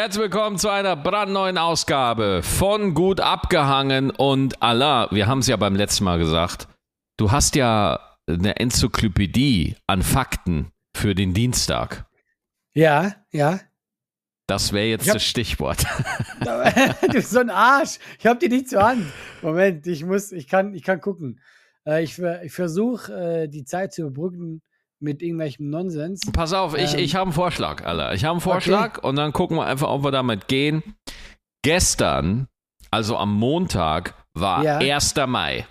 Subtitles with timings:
[0.00, 5.08] Herzlich willkommen zu einer brandneuen Ausgabe von Gut abgehangen und Allah.
[5.10, 6.68] Wir haben es ja beim letzten Mal gesagt.
[7.18, 12.06] Du hast ja eine Enzyklopädie an Fakten für den Dienstag.
[12.72, 13.60] Ja, ja.
[14.46, 15.84] Das wäre jetzt hab- das Stichwort.
[16.40, 17.98] du bist so ein Arsch.
[18.18, 19.04] Ich hab die nicht zur Hand.
[19.42, 21.42] Moment, ich muss, ich kann, ich kann gucken.
[21.84, 24.62] Äh, ich ich versuche, äh, die Zeit zu überbrücken
[25.00, 26.20] mit irgendwelchem Nonsens.
[26.32, 27.00] Pass auf, ich, Ähm.
[27.00, 28.12] ich habe einen Vorschlag, Allah.
[28.14, 30.82] Ich habe einen Vorschlag und dann gucken wir einfach, ob wir damit gehen.
[31.62, 32.48] Gestern,
[32.90, 34.78] also am Montag, war Ja.
[34.78, 35.14] 1.
[35.26, 35.66] Mai.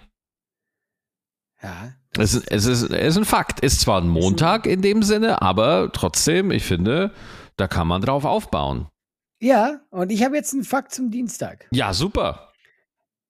[1.61, 1.93] Ja.
[2.17, 3.59] Es ist, es, ist, es ist ein Fakt.
[3.59, 7.13] Ist zwar ein Montag in dem Sinne, aber trotzdem, ich finde,
[7.55, 8.88] da kann man drauf aufbauen.
[9.41, 11.67] Ja, und ich habe jetzt einen Fakt zum Dienstag.
[11.71, 12.52] Ja, super.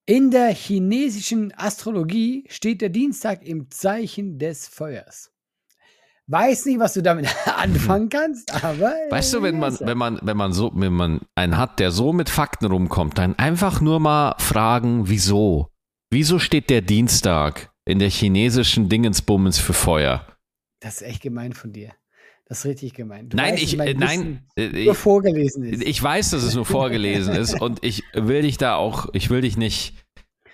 [0.05, 5.31] In der chinesischen Astrologie steht der Dienstag im Zeichen des Feuers.
[6.31, 8.93] Weiß nicht, was du damit anfangen kannst, aber.
[9.09, 11.89] Weißt du, wenn man, äh, wenn man, wenn man so, wenn man einen hat, der
[11.91, 15.69] so mit Fakten rumkommt, dann einfach nur mal fragen, wieso?
[16.11, 20.25] Wieso steht der Dienstag in der chinesischen Dingensbummens für Feuer?
[20.81, 21.93] Das ist echt gemein von dir.
[22.45, 23.29] Das ist richtig gemein.
[23.29, 25.83] Du Nein, weißt, ich, äh, nein, Wissen äh, nur ich, vorgelesen ist.
[25.83, 29.41] ich weiß, dass es nur vorgelesen ist und ich will dich da auch, ich will
[29.41, 29.93] dich nicht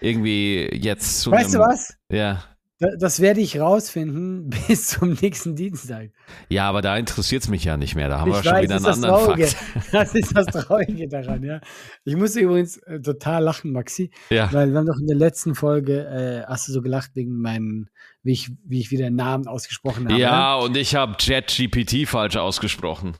[0.01, 1.93] irgendwie jetzt zu weißt du einem- was?
[2.11, 2.43] Ja.
[2.79, 6.09] Da- Das werde ich rausfinden bis zum nächsten Dienstag.
[6.49, 8.09] Ja, aber da interessiert es mich ja nicht mehr.
[8.09, 9.47] Da haben wir ich schon weiß, wieder das einen ist das anderen Traurige.
[9.47, 9.85] Fakt.
[9.93, 11.61] Das ist das Traurige daran, ja.
[12.03, 14.51] Ich musste übrigens äh, total lachen, Maxi, Ja.
[14.51, 17.87] weil wir haben doch in der letzten Folge, äh, hast du so gelacht wegen meinem,
[18.23, 20.19] wie ich, wie ich wieder Namen ausgesprochen habe.
[20.19, 23.15] Ja, und ich habe JetGPT falsch ausgesprochen.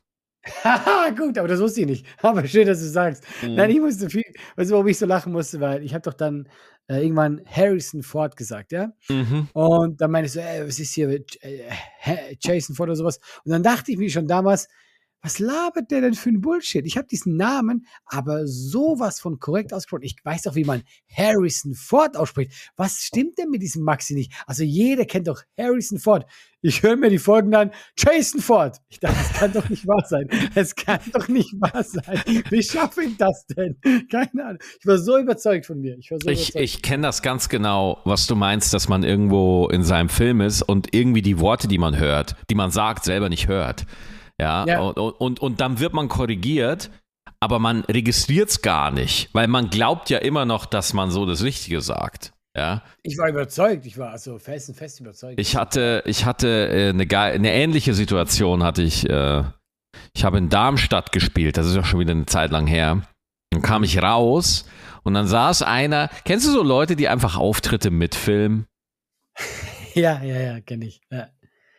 [0.63, 2.05] Haha, gut, aber das wusste ich nicht.
[2.21, 3.23] Aber schön, dass du sagst.
[3.41, 3.55] Mhm.
[3.55, 4.23] Nein, ich musste viel,
[4.55, 6.47] weißt du, warum ich so lachen musste, weil ich habe doch dann
[6.87, 8.91] äh, irgendwann Harrison Ford gesagt, ja.
[9.09, 9.49] Mhm.
[9.53, 13.19] Und dann meine ich so, ey, was ist hier äh, Jason Ford oder sowas?
[13.43, 14.67] Und dann dachte ich mir schon damals,
[15.25, 16.85] was labert der denn für ein Bullshit?
[16.85, 20.03] Ich habe diesen Namen, aber sowas von korrekt ausgesprochen.
[20.03, 22.51] Ich weiß doch, wie man Harrison Ford ausspricht.
[22.75, 24.31] Was stimmt denn mit diesem Maxi nicht?
[24.45, 26.27] Also jeder kennt doch Harrison Ford.
[26.61, 28.79] Ich höre mir die Folgen an, Jason Ford.
[28.87, 30.29] Ich dachte, das kann doch nicht wahr sein.
[30.53, 32.21] Es kann doch nicht wahr sein.
[32.51, 33.77] Wie schaffe ich das denn?
[34.11, 34.59] Keine Ahnung.
[34.79, 35.97] Ich war so überzeugt von mir.
[35.97, 39.83] Ich so Ich, ich kenne das ganz genau, was du meinst, dass man irgendwo in
[39.83, 43.47] seinem Film ist und irgendwie die Worte, die man hört, die man sagt, selber nicht
[43.47, 43.87] hört.
[44.39, 44.79] Ja, Ja.
[44.81, 46.89] Und, und, und dann wird man korrigiert,
[47.39, 51.25] aber man registriert es gar nicht, weil man glaubt ja immer noch, dass man so
[51.25, 52.33] das Richtige sagt.
[52.55, 53.85] Ja, Ich war überzeugt.
[53.85, 55.39] Ich war also fest und fest überzeugt.
[55.39, 59.09] ich hatte, ich hatte äh, eine, eine ähnliche Situation hatte ich.
[59.09, 59.43] Äh,
[60.13, 63.01] ich habe in Darmstadt gespielt, das ist ja schon wieder eine Zeit lang her.
[63.51, 64.65] Dann kam ich raus
[65.03, 66.09] und dann saß einer.
[66.23, 68.65] Kennst du so Leute, die einfach Auftritte mitfilmen?
[69.95, 70.99] Ja, ja, ja, kenne ich.
[71.09, 71.29] Ja.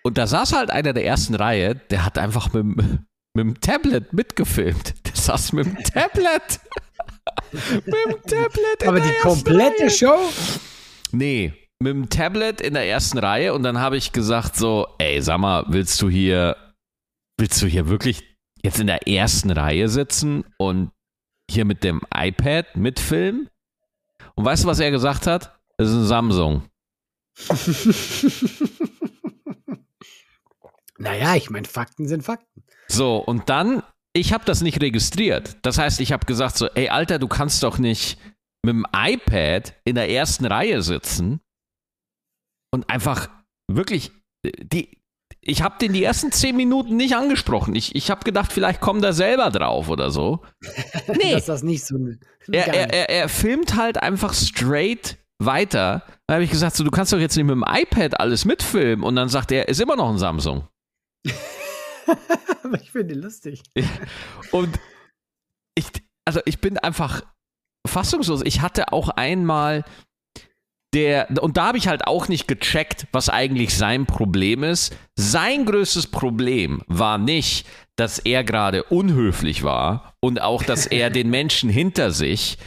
[0.06, 2.76] Und da saß halt einer der ersten Reihe, der hat einfach mit, dem-
[3.34, 4.94] mit dem Tablet mitgefilmt.
[5.04, 6.60] Der saß mit dem Tablet.
[7.52, 8.82] mit dem Tablet.
[8.82, 9.90] in Aber die komplette Reihe.
[9.90, 10.16] Show?
[11.10, 11.52] Nee,
[11.82, 15.38] mit dem Tablet in der ersten Reihe und dann habe ich gesagt so, ey, sag
[15.38, 16.56] mal, willst du hier,
[17.36, 18.22] willst du hier wirklich
[18.62, 20.92] jetzt in der ersten Reihe sitzen und
[21.50, 23.50] hier mit dem iPad mitfilmen?
[24.36, 25.58] Und weißt du, was er gesagt hat?
[25.78, 26.62] Das ist ein Samsung.
[30.98, 32.64] Naja, ich meine, Fakten sind Fakten.
[32.88, 35.56] So, und dann, ich habe das nicht registriert.
[35.62, 38.18] Das heißt, ich habe gesagt so, ey, Alter, du kannst doch nicht
[38.64, 41.40] mit dem iPad in der ersten Reihe sitzen
[42.72, 43.28] und einfach
[43.70, 44.12] wirklich
[44.44, 44.96] die.
[45.48, 47.76] Ich habe den die ersten zehn Minuten nicht angesprochen.
[47.76, 50.42] Ich, ich habe gedacht, vielleicht kommt er selber drauf oder so.
[51.16, 51.96] Nee, Dass das nicht so.
[52.50, 56.02] er, er, er, er filmt halt einfach straight weiter.
[56.26, 59.04] Da habe ich gesagt, so, du kannst doch jetzt nicht mit dem iPad alles mitfilmen.
[59.04, 60.66] Und dann sagt er, ist immer noch ein Samsung.
[62.62, 63.62] Aber ich finde ihn lustig.
[64.52, 64.78] Und
[65.74, 65.86] ich,
[66.24, 67.22] also ich bin einfach
[67.86, 68.42] fassungslos.
[68.44, 69.84] Ich hatte auch einmal
[70.94, 74.96] der, und da habe ich halt auch nicht gecheckt, was eigentlich sein Problem ist.
[75.16, 77.66] Sein größtes Problem war nicht,
[77.96, 82.58] dass er gerade unhöflich war und auch, dass er den Menschen hinter sich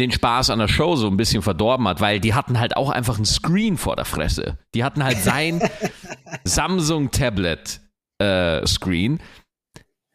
[0.00, 2.90] den Spaß an der Show so ein bisschen verdorben hat, weil die hatten halt auch
[2.90, 4.58] einfach ein Screen vor der Fresse.
[4.74, 5.62] Die hatten halt sein
[6.44, 7.81] Samsung Tablet
[8.22, 9.20] äh, Screen.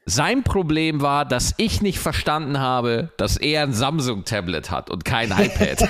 [0.06, 5.32] Sein Problem war, dass ich nicht verstanden habe, dass er ein Samsung-Tablet hat und kein
[5.38, 5.90] iPad.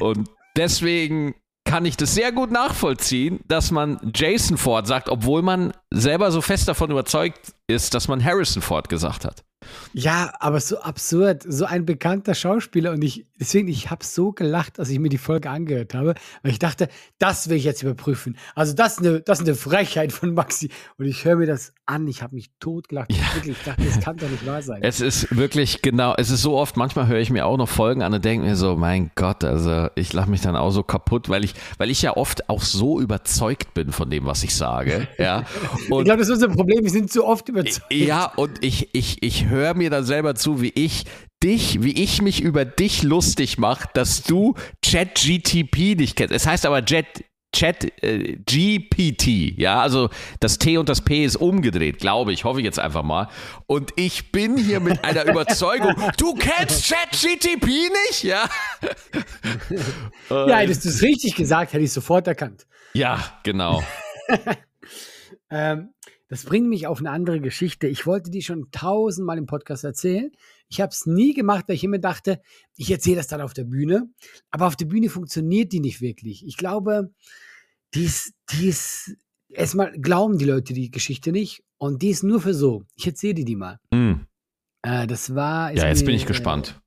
[0.00, 1.34] und deswegen
[1.64, 6.40] kann ich das sehr gut nachvollziehen, dass man Jason Ford sagt, obwohl man selber so
[6.40, 9.44] fest davon überzeugt ist, dass man Harrison Ford gesagt hat.
[9.92, 14.78] Ja, aber so absurd, so ein bekannter Schauspieler und ich, deswegen, ich habe so gelacht,
[14.78, 18.36] als ich mir die Folge angehört habe, weil ich dachte, das will ich jetzt überprüfen.
[18.54, 21.74] Also das ist eine, das ist eine Frechheit von Maxi und ich höre mir das
[21.90, 22.06] an.
[22.08, 23.12] Ich habe mich totgelacht.
[23.12, 23.34] Ja.
[23.34, 24.82] Wirklich, ich dachte, das kann doch nicht wahr sein.
[24.82, 28.02] Es ist wirklich genau, es ist so oft, manchmal höre ich mir auch noch Folgen
[28.02, 31.28] an und denke mir so, mein Gott, also ich lache mich dann auch so kaputt,
[31.28, 35.08] weil ich, weil ich ja oft auch so überzeugt bin von dem, was ich sage.
[35.18, 35.44] Ja.
[35.90, 37.92] Und, ich glaube, das ist unser Problem, wir sind zu oft überzeugt.
[37.92, 41.04] Ja, und ich, ich, ich höre mir dann selber zu, wie ich
[41.42, 44.54] dich, wie ich mich über dich lustig mache, dass du
[44.84, 46.34] ChatGTP nicht kennst.
[46.34, 47.06] Es heißt aber Jet,
[47.52, 50.08] Chat äh, GPT, ja, also
[50.38, 53.28] das T und das P ist umgedreht, glaube ich, hoffe ich jetzt einfach mal.
[53.66, 58.48] Und ich bin hier mit einer Überzeugung, du kennst Chat GTP nicht, ja?
[60.30, 62.66] ja, hättest du es richtig gesagt, hätte ich sofort erkannt.
[62.92, 63.82] Ja, genau.
[65.50, 65.90] ähm,
[66.28, 67.88] das bringt mich auf eine andere Geschichte.
[67.88, 70.30] Ich wollte die schon tausendmal im Podcast erzählen.
[70.70, 72.40] Ich habe es nie gemacht, weil ich immer dachte,
[72.76, 74.08] ich erzähle das dann auf der Bühne.
[74.50, 76.46] Aber auf der Bühne funktioniert die nicht wirklich.
[76.46, 77.10] Ich glaube,
[77.94, 79.16] die ist, die ist,
[79.48, 81.64] erstmal glauben die Leute die Geschichte nicht.
[81.76, 82.84] Und die ist nur für so.
[82.94, 83.78] Ich erzähle dir die mal.
[83.90, 84.26] Mm.
[84.82, 85.74] Äh, das war.
[85.74, 86.80] Ja, jetzt mir, bin ich gespannt.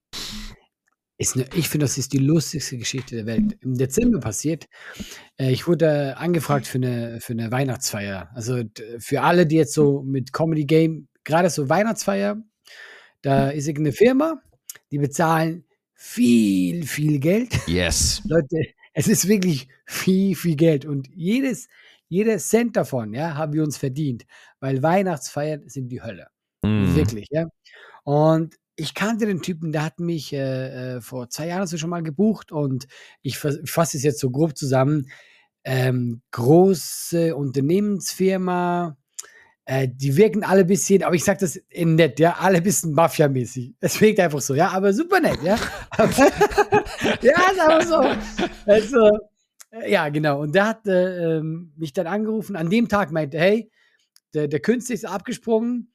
[1.18, 3.57] Ist eine, ich finde, das ist die lustigste Geschichte der Welt.
[3.62, 4.68] Im Dezember passiert.
[5.38, 8.29] Äh, ich wurde angefragt für eine, für eine Weihnachtsfeier.
[8.33, 8.63] Also
[9.00, 12.41] für alle, die jetzt so mit Comedy Game, gerade so Weihnachtsfeier,
[13.23, 14.41] da ist irgendeine Firma,
[14.91, 15.65] die bezahlen
[15.95, 17.57] viel, viel Geld.
[17.67, 18.21] Yes.
[18.27, 18.57] Leute,
[18.93, 20.85] es ist wirklich viel, viel Geld.
[20.85, 21.69] Und jedes,
[22.09, 24.25] jeder Cent davon, ja, haben wir uns verdient.
[24.59, 26.27] Weil Weihnachtsfeiern sind die Hölle.
[26.61, 26.95] Mm.
[26.95, 27.47] Wirklich, ja.
[28.03, 31.89] Und ich kannte den Typen, der hat mich äh, äh, vor zwei Jahren so schon
[31.89, 32.87] mal gebucht und
[33.21, 35.09] ich, ich fasse es jetzt so grob zusammen.
[35.63, 38.97] Ähm, große Unternehmensfirma,
[39.65, 42.63] äh, die wirken alle ein bisschen, aber ich sag das in nett, ja, alle ein
[42.63, 43.75] bisschen Mafia-mäßig.
[43.80, 45.56] Es wirkt einfach so, ja, aber super nett, ja.
[47.21, 48.51] ja, ist aber so.
[48.65, 49.19] Also,
[49.88, 50.42] ja, genau.
[50.42, 52.56] Und der hat äh, ähm, mich dann angerufen.
[52.56, 53.71] An dem Tag meinte, hey,
[54.33, 55.94] der, der Künstler ist abgesprungen.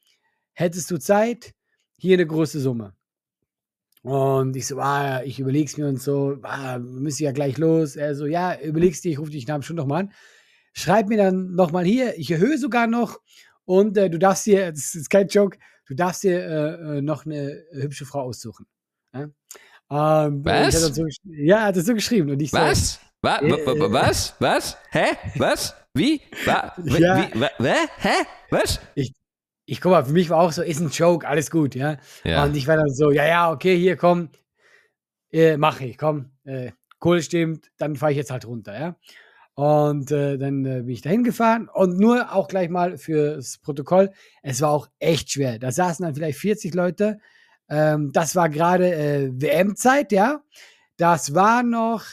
[0.52, 1.52] Hättest du Zeit?
[1.96, 2.94] Hier eine große Summe.
[4.02, 7.96] Und ich so, ah, ich überleg's mir und so, ah, müssen ja gleich los.
[7.96, 10.12] Er so, ja, überlegst dir, ich rufe dich nach schon noch mal an.
[10.72, 13.18] Schreib mir dann nochmal hier, ich erhöhe sogar noch
[13.68, 17.26] und äh, du darfst dir, das ist kein Joke, du darfst dir äh, äh noch
[17.26, 18.66] eine hübsche Frau aussuchen.
[19.12, 19.28] Ja?
[19.90, 20.80] Ähm, was?
[20.80, 22.30] So, ja, hat er so geschrieben.
[22.30, 22.94] Und ich was?
[22.94, 23.42] So, was?
[23.42, 24.34] Äh, was?
[24.38, 24.76] Was?
[24.90, 25.06] Hä?
[25.36, 25.74] Was?
[25.92, 26.22] Wie?
[26.46, 26.72] Wa?
[26.82, 27.28] Ja.
[27.30, 27.40] Wie?
[27.40, 27.74] Wa?
[27.98, 28.24] Hä?
[28.50, 28.80] Was?
[28.94, 29.12] Ich,
[29.66, 31.98] ich guck mal, für mich war auch so, ist ein Joke, alles gut, ja.
[32.24, 32.44] ja.
[32.44, 34.30] Und ich war dann so, ja, ja, okay, hier, komm,
[35.30, 38.96] äh, mach ich, komm, äh, Kohle stimmt, dann fahre ich jetzt halt runter, ja.
[39.58, 44.12] Und äh, dann äh, bin ich dahin gefahren und nur auch gleich mal fürs Protokoll,
[44.40, 45.58] es war auch echt schwer.
[45.58, 47.18] Da saßen dann vielleicht 40 Leute.
[47.68, 50.44] Ähm, das war gerade äh, WM-Zeit, ja.
[50.96, 52.04] Das war noch,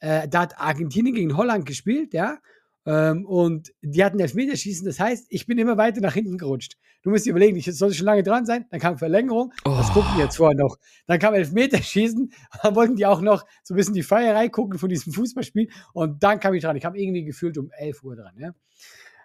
[0.00, 2.36] äh, da hat Argentinien gegen Holland gespielt, ja.
[2.84, 4.84] Ähm, und die hatten Elfmeterschießen.
[4.84, 6.76] Das heißt, ich bin immer weiter nach hinten gerutscht.
[7.02, 8.66] Du musst dir überlegen, ich sollte schon lange dran sein.
[8.70, 9.52] Dann kam Verlängerung.
[9.64, 9.70] Oh.
[9.70, 10.78] Was gucken die jetzt vorher noch?
[11.06, 12.32] Dann kam Elfmeterschießen.
[12.62, 15.68] Dann wollten die auch noch so ein bisschen die Feierei gucken von diesem Fußballspiel.
[15.92, 16.76] Und dann kam ich dran.
[16.76, 18.34] Ich kam irgendwie gefühlt um 11 Uhr dran.
[18.38, 18.54] Ja?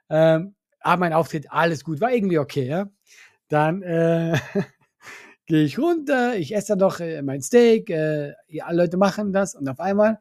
[0.09, 2.01] Ähm, aber mein Auftritt, alles gut.
[2.01, 2.65] War irgendwie okay.
[2.65, 2.89] Ja?
[3.47, 4.39] Dann äh,
[5.45, 6.35] gehe ich runter.
[6.35, 7.91] Ich esse dann noch äh, mein Steak.
[7.91, 9.53] Äh, ja, alle Leute machen das.
[9.53, 10.19] Und auf einmal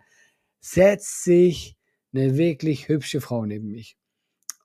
[0.61, 1.77] setzt sich
[2.13, 3.97] eine wirklich hübsche Frau neben mich.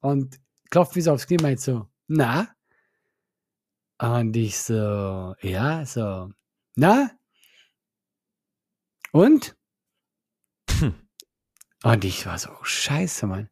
[0.02, 2.50] Und klopft mir so aufs Knie, meint so, na?
[4.02, 6.32] Und ich so, ja, so,
[6.76, 7.12] na?
[9.12, 9.56] Und?
[10.80, 10.96] Hm.
[11.84, 13.50] Und ich war so, oh, scheiße, Mann.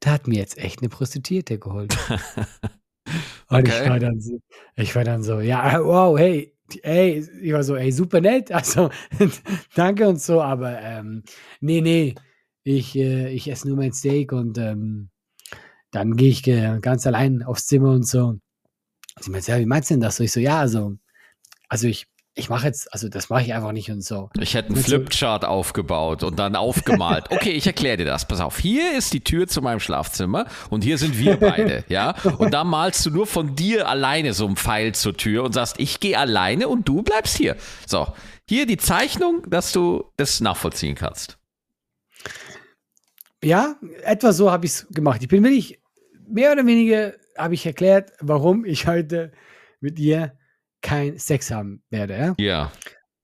[0.00, 1.96] Da hat mir jetzt echt eine Prostituierte geholt.
[3.48, 3.82] Und okay.
[3.84, 4.40] ich war dann so,
[4.74, 8.90] ich war dann so, ja, wow, hey, ey, ich war so, ey, super nett, also
[9.76, 11.22] danke und so, aber ähm,
[11.60, 12.16] nee, nee,
[12.64, 15.10] ich, äh, ich esse nur mein Steak und ähm,
[15.92, 18.40] dann gehe ich äh, ganz allein aufs Zimmer und so.
[19.20, 20.16] Sie meinte, ja, wie meinst du denn das?
[20.16, 20.96] So, ich so, ja, also,
[21.68, 24.28] also ich, ich mache jetzt, also das mache ich einfach nicht und so.
[24.38, 25.48] Ich hätte einen Flipchart so.
[25.48, 27.24] aufgebaut und dann aufgemalt.
[27.30, 28.28] Okay, ich erkläre dir das.
[28.28, 32.14] Pass auf, hier ist die Tür zu meinem Schlafzimmer und hier sind wir beide, ja?
[32.38, 35.76] Und da malst du nur von dir alleine so einen Pfeil zur Tür und sagst,
[35.78, 37.56] ich gehe alleine und du bleibst hier.
[37.86, 38.06] So,
[38.48, 41.38] hier die Zeichnung, dass du das nachvollziehen kannst.
[43.42, 45.22] Ja, etwa so habe ich es gemacht.
[45.22, 45.78] Ich bin wirklich,
[46.28, 49.32] mehr oder weniger habe ich erklärt, warum ich heute
[49.80, 50.36] mit ihr
[50.82, 52.14] kein Sex haben werde.
[52.14, 52.34] Ja.
[52.38, 52.72] ja.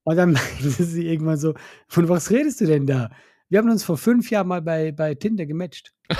[0.05, 1.55] Und dann meinte sie irgendwann so:
[1.89, 3.11] Von was redest du denn da?
[3.49, 5.93] Wir haben uns vor fünf Jahren mal bei, bei Tinder gematcht.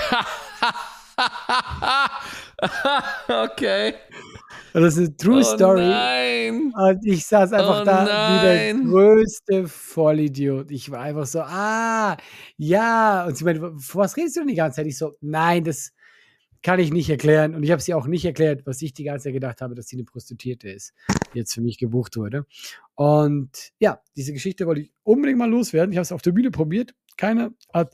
[3.27, 3.95] okay.
[4.73, 5.87] Das ist eine True oh Story.
[5.87, 6.71] Nein.
[6.75, 8.81] Und ich saß einfach oh da nein.
[8.81, 10.71] wie der größte Vollidiot.
[10.71, 12.17] Ich war einfach so, ah,
[12.57, 13.25] ja.
[13.25, 14.87] Und sie meinte, was redest du denn die ganze Zeit?
[14.87, 15.91] Ich so, nein, das,
[16.63, 17.53] kann ich nicht erklären.
[17.53, 19.87] Und ich habe sie auch nicht erklärt, was ich die ganze Zeit gedacht habe, dass
[19.87, 20.93] sie eine Prostituierte ist,
[21.33, 22.45] die jetzt für mich gebucht wurde.
[22.95, 25.91] Und ja, diese Geschichte wollte ich unbedingt mal loswerden.
[25.91, 26.95] Ich habe es auf der Bühne probiert.
[27.17, 27.93] Keiner hat,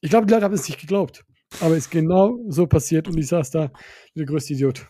[0.00, 1.24] ich glaube, die Leute haben es nicht geglaubt.
[1.60, 3.70] Aber es ist genau so passiert und ich saß da
[4.14, 4.88] wie der größte Idiot.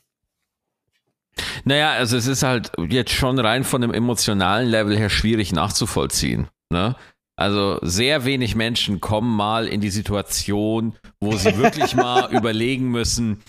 [1.65, 6.49] Naja, also es ist halt jetzt schon rein von dem emotionalen Level her schwierig nachzuvollziehen.
[6.71, 6.97] Ne?
[7.37, 13.43] Also sehr wenig Menschen kommen mal in die Situation, wo sie wirklich mal überlegen müssen,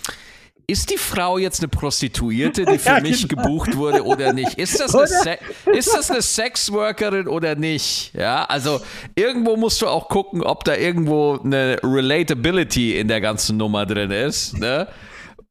[0.68, 3.44] ist die Frau jetzt eine Prostituierte, die für ja, mich genau.
[3.44, 4.58] gebucht wurde oder nicht?
[4.58, 5.38] Ist das, eine
[5.74, 8.14] ist das eine Sexworkerin oder nicht?
[8.14, 8.80] Ja, also
[9.16, 14.12] irgendwo musst du auch gucken, ob da irgendwo eine Relatability in der ganzen Nummer drin
[14.12, 14.58] ist.
[14.58, 14.88] Ne?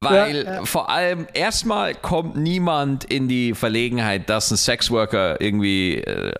[0.01, 0.65] Weil ja, ja.
[0.65, 6.33] vor allem erstmal kommt niemand in die Verlegenheit, dass ein Sexworker irgendwie äh,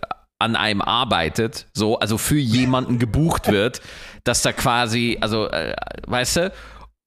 [0.43, 3.81] an einem arbeitet, so, also für jemanden gebucht wird,
[4.23, 6.51] dass da quasi, also, äh, weißt du,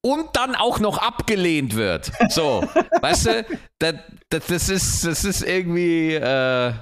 [0.03, 2.13] und dann auch noch abgelehnt wird.
[2.29, 2.63] So,
[3.01, 3.47] weißt du,
[3.79, 3.95] das,
[4.31, 6.15] das, das, ist, das ist irgendwie.
[6.15, 6.73] Äh,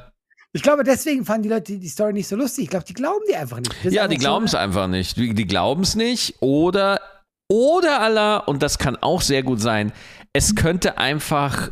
[0.52, 2.64] ich glaube, deswegen fanden die Leute die Story nicht so lustig.
[2.64, 3.72] Ich glaube, die glauben die einfach nicht.
[3.84, 5.16] Ja, die glauben es einfach nicht.
[5.16, 6.36] Die, die glauben es nicht.
[6.40, 7.00] Oder,
[7.50, 9.92] oder Allah, und das kann auch sehr gut sein,
[10.32, 11.70] es könnte einfach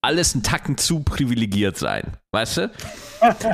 [0.00, 2.16] alles einen Tacken zu privilegiert sein.
[2.32, 2.70] Weißt du?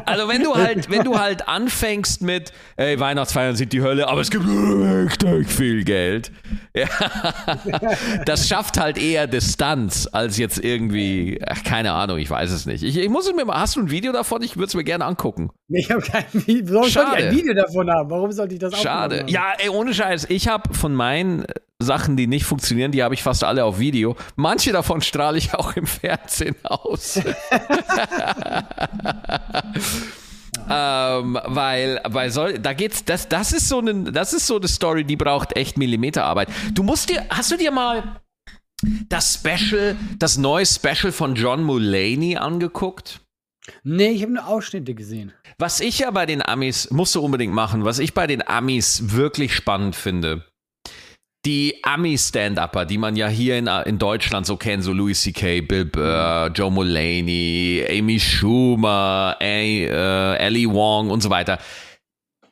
[0.05, 4.21] Also wenn du halt, wenn du halt anfängst mit, ey, Weihnachtsfeiern sind die Hölle, aber
[4.21, 6.31] es gibt richtig viel Geld.
[6.77, 6.87] Ja,
[8.27, 12.83] das schafft halt eher Distanz als jetzt irgendwie, ach, keine Ahnung, ich weiß es nicht.
[12.83, 14.43] Ich, ich muss es mir mal, hast du ein Video davon?
[14.43, 15.51] Ich würde es mir gerne angucken.
[15.69, 16.75] Ich habe kein Video.
[16.75, 17.21] Warum Schade.
[17.21, 18.11] ich ein Video davon haben?
[18.11, 19.25] Warum sollte ich das auch Schade.
[19.29, 20.27] Ja, ey, ohne Scheiß.
[20.29, 21.47] Ich habe von meinen
[21.85, 24.17] Sachen, die nicht funktionieren, die habe ich fast alle auf Video.
[24.37, 27.17] Manche davon strahle ich auch im Fernsehen aus.
[30.71, 34.69] ähm, weil, weil soll, da geht's, das, das ist so eine, das ist so eine
[34.69, 36.49] Story, die braucht echt Millimeterarbeit.
[36.73, 38.21] Du musst dir, hast du dir mal
[39.09, 43.21] das Special, das neue Special von John Mulaney angeguckt?
[43.83, 45.33] Nee, ich habe nur Ausschnitte gesehen.
[45.59, 49.13] Was ich ja bei den Amis, musst du unbedingt machen, was ich bei den Amis
[49.13, 50.45] wirklich spannend finde,
[51.45, 55.85] die Ami-Stand-Upper, die man ja hier in, in Deutschland so kennt, so Louis C.K., Bill
[55.85, 61.59] Burr, Joe Mulaney, Amy Schumer, A, äh, Ellie Wong und so weiter,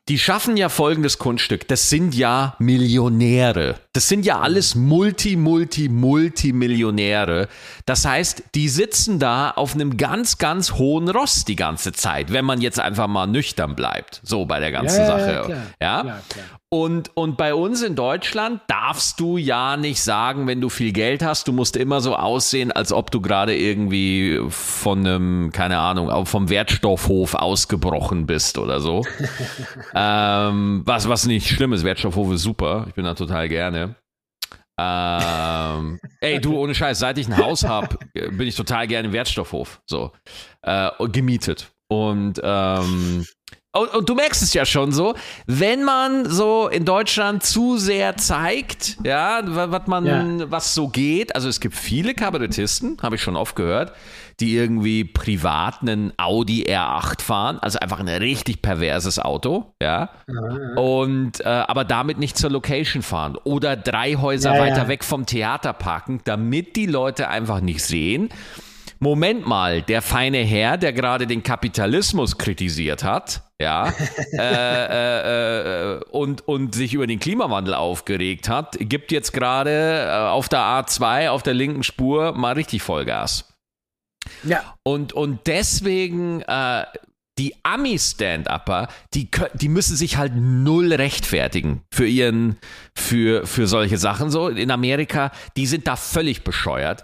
[0.08, 1.68] die schaffen ja folgendes Kunststück.
[1.68, 3.76] Das sind ja Millionäre.
[3.92, 7.48] Das sind ja alles Multi, Multi, Multimillionäre.
[7.86, 12.44] Das heißt, die sitzen da auf einem ganz, ganz hohen Ross die ganze Zeit, wenn
[12.44, 14.20] man jetzt einfach mal nüchtern bleibt.
[14.24, 15.32] So bei der ganzen ja, Sache.
[15.32, 15.66] Ja, klar.
[15.80, 16.22] ja?
[16.72, 21.22] Und, und bei uns in Deutschland darfst du ja nicht sagen, wenn du viel Geld
[21.22, 26.24] hast, du musst immer so aussehen, als ob du gerade irgendwie von einem, keine Ahnung,
[26.24, 29.04] vom Wertstoffhof ausgebrochen bist oder so.
[29.94, 33.96] ähm, was, was nicht schlimm ist, Wertstoffhof ist super, ich bin da total gerne.
[34.80, 39.12] Ähm, ey, du, ohne Scheiß, seit ich ein Haus habe, bin ich total gerne im
[39.12, 39.82] Wertstoffhof.
[39.84, 40.12] So.
[40.62, 41.70] Äh, gemietet.
[41.88, 43.26] Und ähm,
[43.72, 45.14] und, du merkst es ja schon so,
[45.46, 50.50] wenn man so in Deutschland zu sehr zeigt, ja, was man, ja.
[50.50, 51.34] was so geht.
[51.34, 53.92] Also es gibt viele Kabarettisten, habe ich schon oft gehört,
[54.40, 60.74] die irgendwie privat einen Audi R8 fahren, also einfach ein richtig perverses Auto, ja, ja.
[60.76, 65.24] und äh, aber damit nicht zur Location fahren oder drei Häuser ja, weiter weg vom
[65.24, 68.28] Theater parken, damit die Leute einfach nicht sehen
[69.02, 73.92] Moment mal, der feine Herr, der gerade den Kapitalismus kritisiert hat, ja,
[74.32, 80.28] äh, äh, äh, und, und sich über den Klimawandel aufgeregt hat, gibt jetzt gerade äh,
[80.28, 83.52] auf der A2, auf der linken Spur, mal richtig Vollgas.
[84.44, 84.76] Ja.
[84.84, 86.84] Und, und deswegen, äh,
[87.40, 92.56] die Ami-Stand-Upper, die, die müssen sich halt null rechtfertigen für ihren,
[92.94, 94.30] für, für solche Sachen.
[94.30, 97.02] So in Amerika, die sind da völlig bescheuert.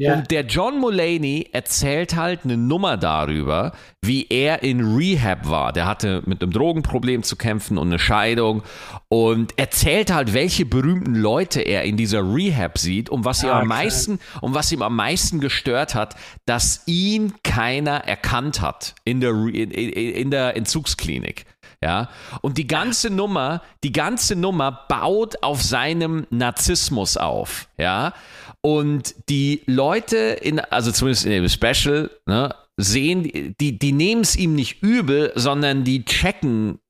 [0.00, 0.14] Ja.
[0.14, 5.74] Und der John Mulaney erzählt halt eine Nummer darüber, wie er in Rehab war.
[5.74, 8.62] Der hatte mit einem Drogenproblem zu kämpfen und eine Scheidung
[9.08, 13.56] und erzählt halt, welche berühmten Leute er in dieser Rehab sieht und was, ja, ihm
[13.58, 16.16] am meisten, und was ihm am meisten gestört hat,
[16.46, 21.44] dass ihn keiner erkannt hat in der, in, in der Entzugsklinik.
[21.82, 22.10] Ja,
[22.42, 27.68] und die ganze Nummer, die ganze Nummer baut auf seinem Narzissmus auf.
[27.78, 28.12] Ja,
[28.60, 34.36] und die Leute in, also zumindest in dem Special, ne, sehen, die, die nehmen es
[34.36, 36.80] ihm nicht übel, sondern die checken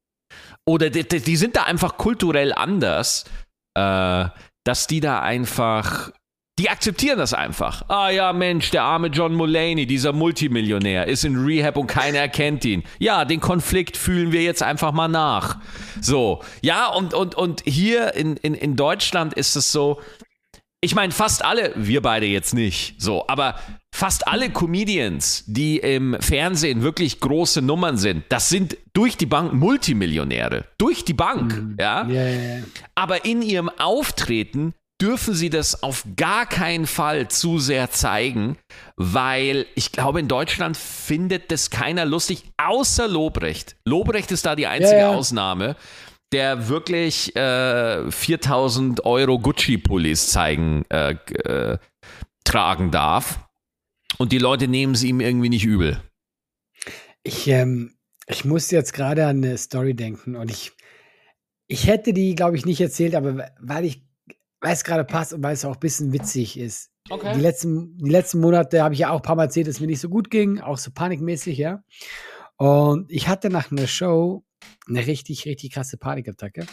[0.67, 3.25] oder die, die sind da einfach kulturell anders,
[3.77, 4.27] äh,
[4.65, 6.13] dass die da einfach
[6.59, 7.89] die akzeptieren das einfach.
[7.89, 12.65] Ah ja, Mensch, der arme John Mulaney, dieser Multimillionär, ist in Rehab und keiner erkennt
[12.67, 12.83] ihn.
[12.99, 15.59] Ja, den Konflikt fühlen wir jetzt einfach mal nach.
[16.03, 20.01] So, ja, und, und, und hier in, in, in Deutschland ist es so,
[20.83, 23.57] ich meine, fast alle, wir beide jetzt nicht, so, aber
[23.93, 29.53] fast alle Comedians, die im Fernsehen wirklich große Nummern sind, das sind durch die Bank
[29.53, 30.65] Multimillionäre.
[30.79, 31.77] Durch die Bank, mhm.
[31.79, 32.07] ja?
[32.07, 32.63] Ja, ja, ja.
[32.95, 38.59] Aber in ihrem Auftreten dürfen sie das auf gar keinen Fall zu sehr zeigen,
[38.97, 43.77] weil ich glaube, in Deutschland findet das keiner lustig, außer Lobrecht.
[43.87, 45.17] Lobrecht ist da die einzige ja, ja.
[45.17, 45.77] Ausnahme,
[46.33, 51.13] der wirklich äh, 4000 Euro Gucci-Pullis zeigen, äh,
[51.45, 51.79] äh,
[52.45, 53.41] tragen darf.
[54.19, 56.03] Und die Leute nehmen es ihm irgendwie nicht übel.
[57.23, 57.95] Ich, ähm,
[58.27, 60.73] ich muss jetzt gerade an eine Story denken und ich,
[61.67, 64.10] ich hätte die, glaube ich, nicht erzählt, aber weil ich
[64.61, 66.91] weil es gerade passt und weil es auch ein bisschen witzig ist.
[67.09, 67.33] Okay.
[67.35, 69.81] Die letzten, die letzten Monate habe ich ja auch ein paar Mal erzählt, dass es
[69.81, 71.83] mir nicht so gut ging, auch so panikmäßig, ja.
[72.57, 74.45] Und ich hatte nach einer Show
[74.87, 76.67] eine richtig, richtig krasse Panikattacke.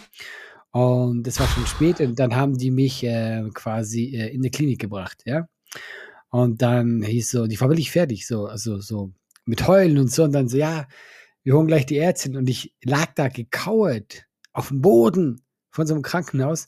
[0.72, 4.52] Und das war schon spät und dann haben die mich äh, quasi äh, in die
[4.52, 5.48] Klinik gebracht, ja.
[6.30, 9.14] Und dann hieß so, die war wirklich fertig, so, also so
[9.46, 10.24] mit Heulen und so.
[10.24, 10.88] Und dann so, ja,
[11.44, 12.36] wir holen gleich die Ärztin.
[12.36, 15.42] Und ich lag da gekauert auf dem Boden
[15.72, 16.68] von so einem Krankenhaus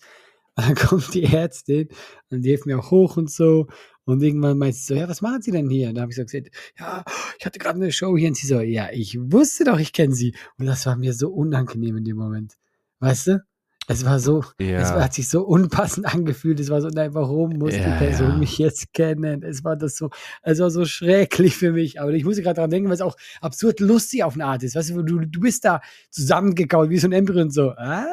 [0.62, 1.89] dann kommt die Ärztin
[2.30, 3.68] und die hilft mir auch hoch und so.
[4.06, 5.89] Und irgendwann meint sie so, ja, was machen Sie denn hier?
[5.89, 6.50] Und da habe ich so gesagt,
[6.80, 7.04] ja,
[7.38, 8.30] ich hatte gerade eine Show hier.
[8.30, 10.34] Und sie so, ja, ich wusste doch, ich kenne Sie.
[10.58, 12.56] Und das war mir so unangenehm in dem Moment.
[13.00, 13.44] Weißt du?
[13.88, 14.82] Es war so, ja.
[14.82, 16.60] es hat sich so unpassend angefühlt.
[16.60, 18.38] Es war so, nein, warum muss ja, die Person ja.
[18.38, 19.42] mich jetzt kennen?
[19.42, 20.10] Es war das so,
[20.44, 22.00] es war so schrecklich für mich.
[22.00, 24.75] Aber ich muss gerade daran denken, weil es auch absurd lustig auf eine Art ist.
[24.75, 28.06] Weißt du, du, du bist da zusammengekaut wie so ein Embryo so, ah,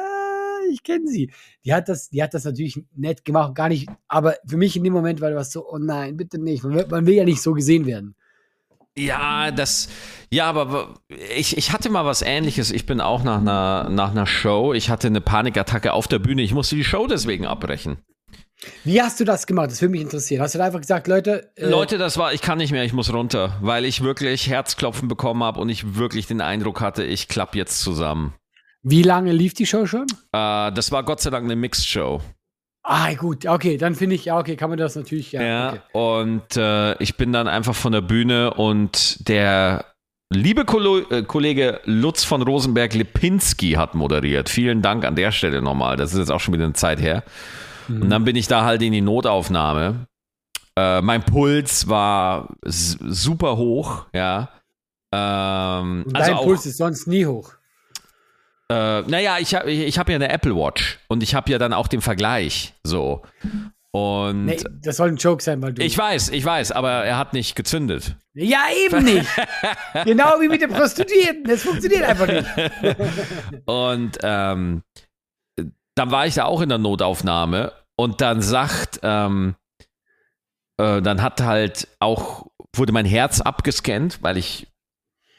[0.71, 1.31] ich kenne sie.
[1.65, 4.83] Die hat das, die hat das natürlich nett gemacht, gar nicht, aber für mich in
[4.83, 6.63] dem Moment war das so, oh nein, bitte nicht.
[6.63, 8.15] Man will, man will ja nicht so gesehen werden.
[8.97, 9.89] Ja, das,
[10.31, 10.95] ja, aber
[11.35, 12.71] ich, ich hatte mal was ähnliches.
[12.71, 16.41] Ich bin auch nach einer, nach einer Show, ich hatte eine Panikattacke auf der Bühne.
[16.41, 17.97] Ich musste die Show deswegen abbrechen.
[18.83, 19.69] Wie hast du das gemacht?
[19.69, 20.41] Das würde mich interessieren.
[20.41, 21.51] Hast du da einfach gesagt, Leute.
[21.55, 25.07] Äh Leute, das war, ich kann nicht mehr, ich muss runter, weil ich wirklich Herzklopfen
[25.07, 28.33] bekommen habe und ich wirklich den Eindruck hatte, ich klappe jetzt zusammen.
[28.89, 30.07] Wie lange lief die Show schon?
[30.31, 32.21] Äh, das war Gott sei Dank eine Mixed-Show.
[32.83, 35.41] Ah, gut, okay, dann finde ich, ja, okay, kann man das natürlich, ja.
[35.41, 35.79] Ja, okay.
[35.91, 39.83] und äh, ich bin dann einfach von der Bühne und der
[40.33, 44.47] liebe Ko äh, Kollege Lutz von Rosenberg-Lipinski hat moderiert.
[44.47, 47.25] Vielen Dank an der Stelle nochmal, das ist jetzt auch schon wieder eine Zeit her.
[47.89, 48.03] Mhm.
[48.03, 50.07] Und dann bin ich da halt in die Notaufnahme.
[50.79, 54.47] Äh, mein Puls war super hoch, ja.
[55.13, 57.51] Ähm, und also dein Puls ist sonst nie hoch.
[58.69, 61.73] Äh, naja, ich habe ich hab ja eine Apple Watch und ich habe ja dann
[61.73, 62.73] auch den Vergleich.
[62.83, 63.21] So.
[63.91, 65.81] Und nee, das soll ein Joke sein, weil du.
[65.81, 68.15] Ich weiß, ich weiß, aber er hat nicht gezündet.
[68.33, 69.27] Ja, eben nicht.
[70.05, 71.45] genau wie mit dem Prostituierten.
[71.45, 72.45] Das funktioniert einfach nicht.
[73.65, 74.83] und ähm,
[75.95, 79.55] dann war ich da auch in der Notaufnahme und dann sagt, ähm,
[80.77, 84.67] äh, dann hat halt auch, wurde mein Herz abgescannt, weil ich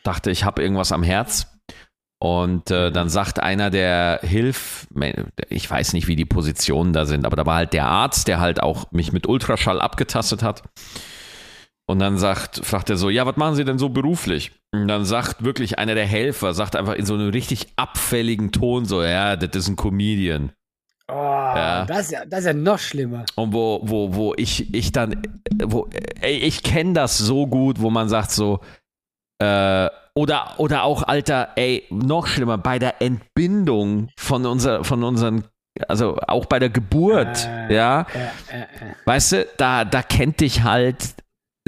[0.02, 1.46] dachte, ich habe irgendwas am Herz.
[2.20, 4.88] Und äh, dann sagt einer der Hilf,
[5.48, 8.40] ich weiß nicht, wie die Positionen da sind, aber da war halt der Arzt, der
[8.40, 10.64] halt auch mich mit Ultraschall abgetastet hat.
[11.86, 14.52] Und dann sagt, fragt er so, ja, was machen Sie denn so beruflich?
[14.72, 18.84] Und dann sagt wirklich einer der Helfer, sagt einfach in so einem richtig abfälligen Ton
[18.84, 20.52] so, ja, das ist ein Comedian.
[21.10, 21.86] Oh, ja.
[21.86, 23.24] Das, ist ja, das ist ja noch schlimmer.
[23.36, 25.22] Und wo, wo, wo ich, ich dann,
[25.64, 25.88] wo,
[26.20, 28.60] ey, ich kenne das so gut, wo man sagt so,
[29.38, 35.44] äh, oder, oder auch, Alter, ey, noch schlimmer, bei der Entbindung von, unser, von unseren,
[35.86, 38.00] also auch bei der Geburt, äh, ja.
[38.12, 38.66] Äh, äh,
[39.04, 41.14] weißt du, da, da kennt dich halt,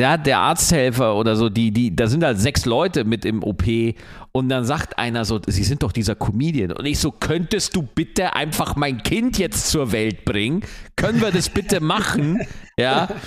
[0.01, 3.63] ja, der Arzthelfer oder so, die, die, da sind halt sechs Leute mit im OP
[4.33, 6.73] und dann sagt einer so, sie sind doch dieser Comedian.
[6.73, 10.65] Und ich so, könntest du bitte einfach mein Kind jetzt zur Welt bringen?
[10.97, 12.41] Können wir das bitte machen?
[12.77, 13.07] Ja.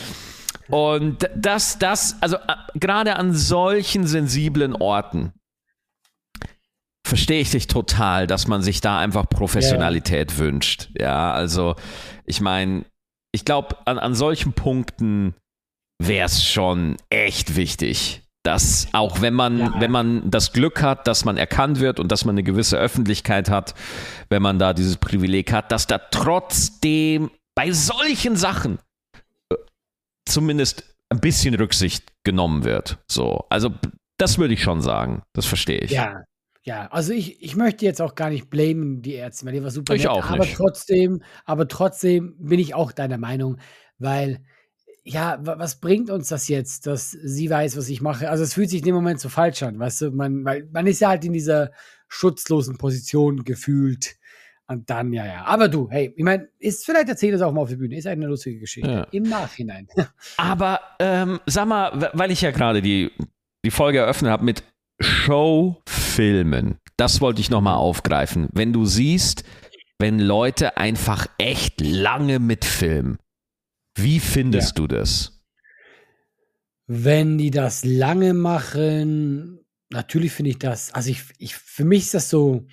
[0.70, 5.34] Und das, das, also äh, gerade an solchen sensiblen Orten
[7.06, 10.38] verstehe ich dich total, dass man sich da einfach Professionalität ja.
[10.38, 10.90] wünscht.
[10.98, 11.76] Ja, also
[12.26, 12.86] ich meine,
[13.32, 15.36] ich glaube, an, an solchen Punkten
[16.02, 19.74] wäre es schon echt wichtig, dass auch wenn man, ja.
[19.80, 23.50] wenn man das Glück hat, dass man erkannt wird und dass man eine gewisse Öffentlichkeit
[23.50, 23.74] hat,
[24.30, 28.80] wenn man da dieses Privileg hat, dass da trotzdem bei solchen Sachen
[30.26, 32.98] zumindest ein bisschen Rücksicht genommen wird.
[33.10, 33.72] So, also
[34.18, 35.24] das würde ich schon sagen.
[35.34, 35.92] Das verstehe ich.
[35.92, 36.24] Ja,
[36.64, 39.72] ja, also ich, ich möchte jetzt auch gar nicht blamen, die Ärzte, weil die war
[39.72, 40.40] super ich nett, auch nicht.
[40.40, 43.58] aber trotzdem, aber trotzdem bin ich auch deiner Meinung,
[43.98, 44.40] weil
[45.06, 48.30] ja, was bringt uns das jetzt, dass sie weiß, was ich mache?
[48.30, 50.88] Also es fühlt sich in dem Moment so falsch an, weißt du, man, weil man
[50.88, 51.72] ist ja halt in dieser
[52.08, 54.16] schutzlosen Position gefühlt
[54.68, 55.46] Und dann, ja, ja.
[55.46, 57.98] Aber du, hey, ich meine, ist vielleicht erzählt das auch mal auf der Bühne.
[57.98, 58.90] Ist eine lustige Geschichte.
[58.90, 59.08] Ja.
[59.12, 59.88] Im Nachhinein.
[60.38, 63.12] Aber ähm, sag mal, weil ich ja gerade die,
[63.66, 64.64] die Folge eröffnet habe mit
[65.00, 68.48] Showfilmen, das wollte ich nochmal aufgreifen.
[68.54, 69.44] Wenn du siehst,
[70.00, 73.18] wenn Leute einfach echt lange mitfilmen,
[73.96, 75.44] wie findest du das?
[76.88, 82.14] Wenn die das lange machen, natürlich finde ich das, also ich, ich, für mich ist
[82.14, 82.66] das so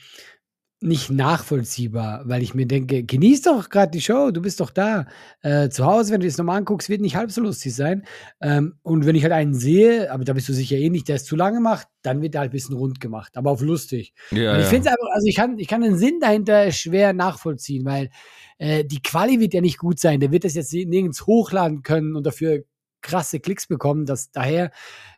[0.82, 5.06] nicht nachvollziehbar, weil ich mir denke, genieß doch gerade die Show, du bist doch da.
[5.42, 8.04] Äh, zu Hause, wenn du das nochmal anguckst, wird nicht halb so lustig sein.
[8.40, 11.16] Ähm, und wenn ich halt einen sehe, aber da bist du sicher eh nicht, der
[11.16, 14.14] es zu lange macht, dann wird er halt ein bisschen rund gemacht, aber auf lustig.
[14.30, 17.12] Ja, Und ich finde es einfach, also ich kann, ich kann den Sinn dahinter schwer
[17.12, 18.08] nachvollziehen, weil
[18.56, 20.18] äh, die Quali wird ja nicht gut sein.
[20.18, 22.64] Der wird das jetzt nirgends hochladen können und dafür
[23.00, 24.06] krasse Klicks bekommen.
[24.06, 24.70] Dass daher,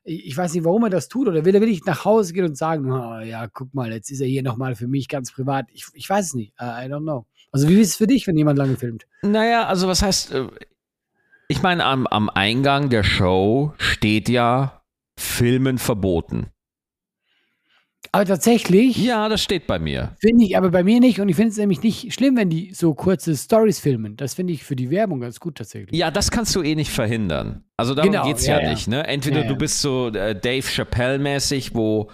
[0.04, 1.28] ich weiß nicht, warum er das tut.
[1.28, 4.20] Oder will er wirklich nach Hause gehen und sagen, oh, ja, guck mal, jetzt ist
[4.20, 5.66] er hier nochmal für mich ganz privat.
[5.72, 6.52] Ich, ich weiß es nicht.
[6.60, 7.26] I don't know.
[7.52, 9.06] Also wie ist es für dich, wenn jemand lange filmt?
[9.22, 10.48] Naja, also was heißt, äh,
[11.48, 14.82] ich meine, am, am Eingang der Show steht ja
[15.18, 16.46] Filmen verboten.
[18.14, 20.14] Aber tatsächlich Ja, das steht bei mir.
[20.20, 21.18] finde ich aber bei mir nicht.
[21.20, 24.16] Und ich finde es nämlich nicht schlimm, wenn die so kurze Stories filmen.
[24.16, 25.98] Das finde ich für die Werbung ganz gut tatsächlich.
[25.98, 27.64] Ja, das kannst du eh nicht verhindern.
[27.78, 28.70] Also darum Genau, geht's ja, ja, ja.
[28.70, 28.86] nicht.
[28.86, 29.06] Ne?
[29.06, 32.10] Entweder Ja, du bist so äh, Dave Chappelle-mäßig, wo,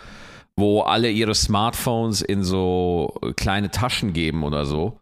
[0.56, 5.00] wo alle ihre Smartphones in so kleine Taschen geben oder so.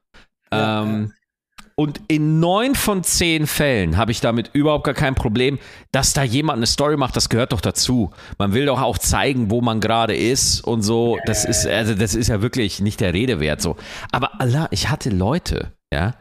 [0.50, 1.12] Ähm,
[1.79, 5.59] Und in neun von zehn Fällen habe ich damit überhaupt gar kein Problem,
[5.93, 7.17] dass da jemand eine Story macht.
[7.17, 8.12] Das gehört doch dazu.
[8.39, 11.19] Man will doch auch zeigen, wo man gerade ist und so.
[11.27, 13.61] Das ist also das ist ja wirklich nicht der Rede wert.
[13.61, 13.77] So,
[14.11, 16.15] aber Allah, ich hatte Leute, ja,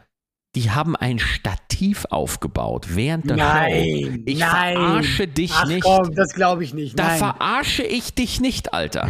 [0.55, 4.21] die haben ein Stativ aufgebaut während der Show.
[4.25, 4.73] Ich nein.
[4.75, 5.83] verarsche dich Ach, nicht.
[5.83, 6.99] Komm, das glaube ich nicht.
[6.99, 7.17] Da nein.
[7.17, 9.09] verarsche ich dich nicht, Alter.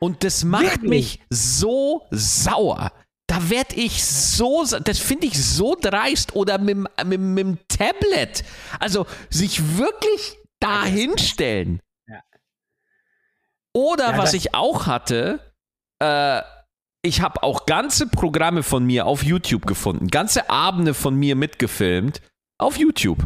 [0.00, 0.90] Und das macht Wirklich?
[0.90, 2.90] mich so sauer.
[3.30, 7.58] Da werd ich so, das finde ich so dreist oder mit, dem- mit, mit dem
[7.68, 8.42] Tablet.
[8.80, 11.80] Also sich wirklich da hinstellen.
[12.08, 12.22] Ja.
[13.72, 15.54] Oder Ja, was ich auch hatte,
[16.02, 16.42] äh,
[17.02, 22.20] ich habe auch ganze Programme von mir auf YouTube gefunden, ganze Abende von mir mitgefilmt
[22.58, 23.24] auf YouTube.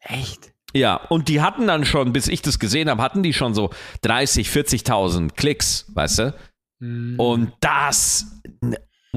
[0.00, 0.52] Echt?
[0.74, 3.70] Ja, und die hatten dann schon, bis ich das gesehen habe, hatten die schon so
[4.02, 6.34] 30, 40.000 Klicks, weißt du?
[6.80, 7.18] Hm.
[7.18, 8.26] Und das,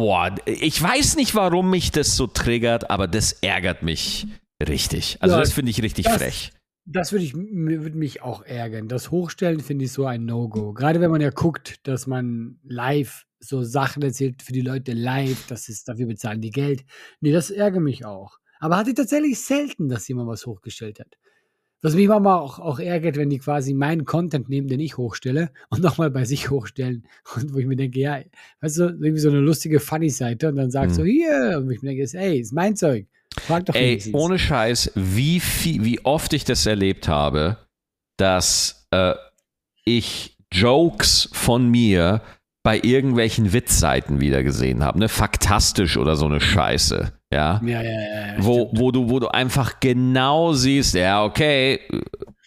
[0.02, 4.26] boah, ich weiß nicht, warum mich das so triggert, aber das ärgert mich
[4.68, 5.18] richtig.
[5.20, 6.52] Also Ja, das finde ich richtig das- frech.
[6.86, 8.88] Das würde würde mich auch ärgern.
[8.88, 10.74] Das Hochstellen finde ich so ein No-Go.
[10.74, 15.46] Gerade wenn man ja guckt, dass man live so Sachen erzählt für die Leute live,
[15.48, 16.84] das ist, dafür bezahlen die Geld.
[17.20, 18.40] Nee, das ärgert mich auch.
[18.60, 21.16] Aber hatte ich tatsächlich selten, dass jemand was hochgestellt hat.
[21.84, 25.50] Was mich manchmal auch, auch ärgert, wenn die quasi meinen Content nehmen, den ich hochstelle
[25.70, 27.08] und nochmal bei sich hochstellen.
[27.36, 28.20] Und wo ich mir denke, ja,
[28.62, 31.04] weißt du, irgendwie so eine lustige Funny-Seite und dann sagst Mhm.
[31.04, 33.08] du, hier, und ich mir denke, ey, ist mein Zeug.
[33.40, 37.58] Frag doch Ey, ohne Scheiß, wie, viel, wie oft ich das erlebt habe,
[38.18, 39.14] dass äh,
[39.86, 42.22] ich Jokes von mir
[42.64, 45.10] bei irgendwelchen Witzseiten wieder gesehen habe, ne?
[45.10, 47.62] Faktastisch oder so eine Scheiße, ja.
[47.64, 48.34] Ja, ja, ja.
[48.38, 48.80] wo, stimmt.
[48.80, 51.80] wo, du, wo du einfach genau siehst, ja, okay,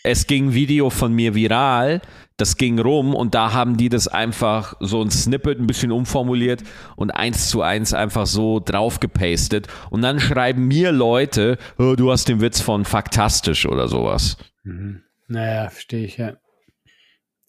[0.03, 2.03] es ging ein Video von mir viral,
[2.37, 6.63] das ging rum und da haben die das einfach so ein Snippet ein bisschen umformuliert
[6.97, 12.11] und eins zu eins einfach so drauf gepastet und dann schreiben mir Leute, oh, du
[12.11, 14.37] hast den Witz von faktastisch oder sowas.
[14.65, 15.03] Mhm.
[15.29, 16.37] Naja, verstehe ich, ja.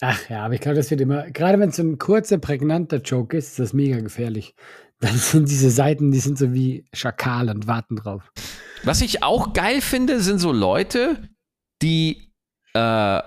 [0.01, 2.97] Ach ja, aber ich glaube, das wird immer, gerade wenn es so ein kurzer, prägnanter
[2.97, 4.55] Joke ist, ist das mega gefährlich.
[4.99, 8.31] Dann sind diese Seiten, die sind so wie Schakal und warten drauf.
[8.83, 11.29] Was ich auch geil finde, sind so Leute,
[11.81, 12.31] die,
[12.73, 13.21] äh,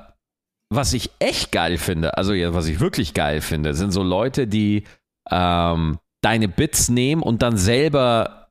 [0.70, 4.46] was ich echt geil finde, also ja, was ich wirklich geil finde, sind so Leute,
[4.46, 4.85] die
[5.31, 8.50] ähm, deine Bits nehmen und dann selber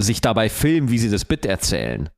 [0.00, 2.08] sich dabei filmen, wie sie das Bit erzählen.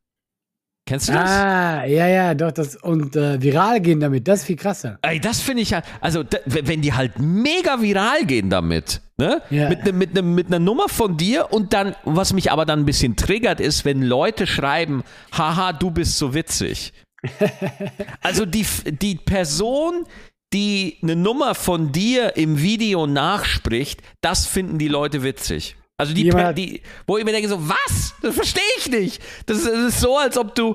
[0.91, 1.31] Kennst du das?
[1.31, 4.99] Ah, ja, ja, doch, das, und äh, viral gehen damit, das ist viel krasser.
[5.03, 9.41] Ey, das finde ich ja, also da, wenn die halt mega viral gehen damit, ne?
[9.51, 9.69] Ja.
[9.69, 12.81] Mit, ne, mit, ne, mit einer Nummer von dir und dann, was mich aber dann
[12.81, 16.93] ein bisschen triggert, ist, wenn Leute schreiben, haha, du bist so witzig.
[18.21, 20.07] also die, die Person,
[20.53, 25.77] die eine Nummer von dir im Video nachspricht, das finden die Leute witzig.
[26.01, 28.15] Also die, Jemand hat- die wo ich mir denke, so, was?
[28.23, 29.23] Das verstehe ich nicht.
[29.47, 30.75] Das ist, das ist so, als ob du,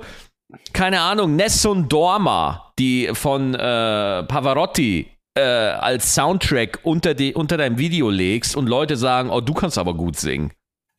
[0.74, 5.08] keine Ahnung, Nessun Dorma, die von äh, Pavarotti
[5.38, 9.78] äh, als Soundtrack unter, die, unter deinem Video legst und Leute sagen, oh, du kannst
[9.78, 10.52] aber gut singen.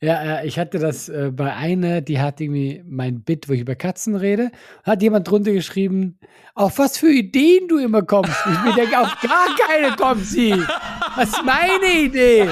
[0.03, 3.61] Ja, ja, ich hatte das äh, bei einer, die hat irgendwie mein Bit, wo ich
[3.63, 4.51] über Katzen rede,
[4.85, 6.19] hat jemand drunter geschrieben,
[6.55, 8.37] auf was für Ideen du immer kommst.
[8.45, 10.53] Ich mir denke, auf gar keine kommt sie.
[11.17, 12.47] Was ist meine Idee?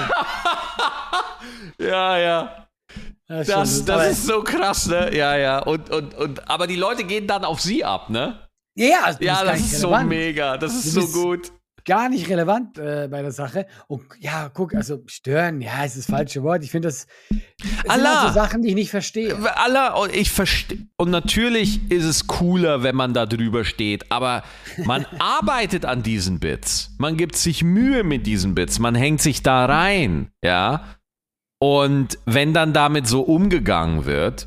[1.78, 2.66] Ja, ja.
[3.26, 5.14] Das, Das, das ist so krass, ne?
[5.16, 5.58] Ja, ja.
[5.60, 8.38] Und, und, und, aber die Leute gehen dann auf sie ab, ne?
[8.76, 10.58] ja, ja, also du Ja, das ist so mega.
[10.58, 11.52] Das ist so gut.
[11.86, 13.66] gar nicht relevant äh, bei der Sache.
[13.88, 16.64] Und ja, guck, also stören, ja, ist das falsche Wort.
[16.64, 18.24] Ich finde das, das sind Allah.
[18.24, 19.36] halt Sachen, die ich nicht verstehe.
[19.56, 20.86] Aller, und ich verstehe.
[20.96, 24.42] Und natürlich ist es cooler, wenn man da drüber steht, aber
[24.84, 26.90] man arbeitet an diesen Bits.
[26.98, 28.78] Man gibt sich Mühe mit diesen Bits.
[28.78, 30.84] Man hängt sich da rein, ja.
[31.66, 34.44] Und wenn dann damit so umgegangen wird,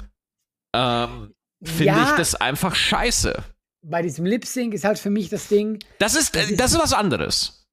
[0.76, 2.04] ähm, finde Ja.
[2.04, 3.44] ich das einfach scheiße.
[3.84, 5.80] Bei diesem Lip Sync ist halt für mich das Ding.
[5.98, 7.66] Das ist, Das ist- das ist was anderes.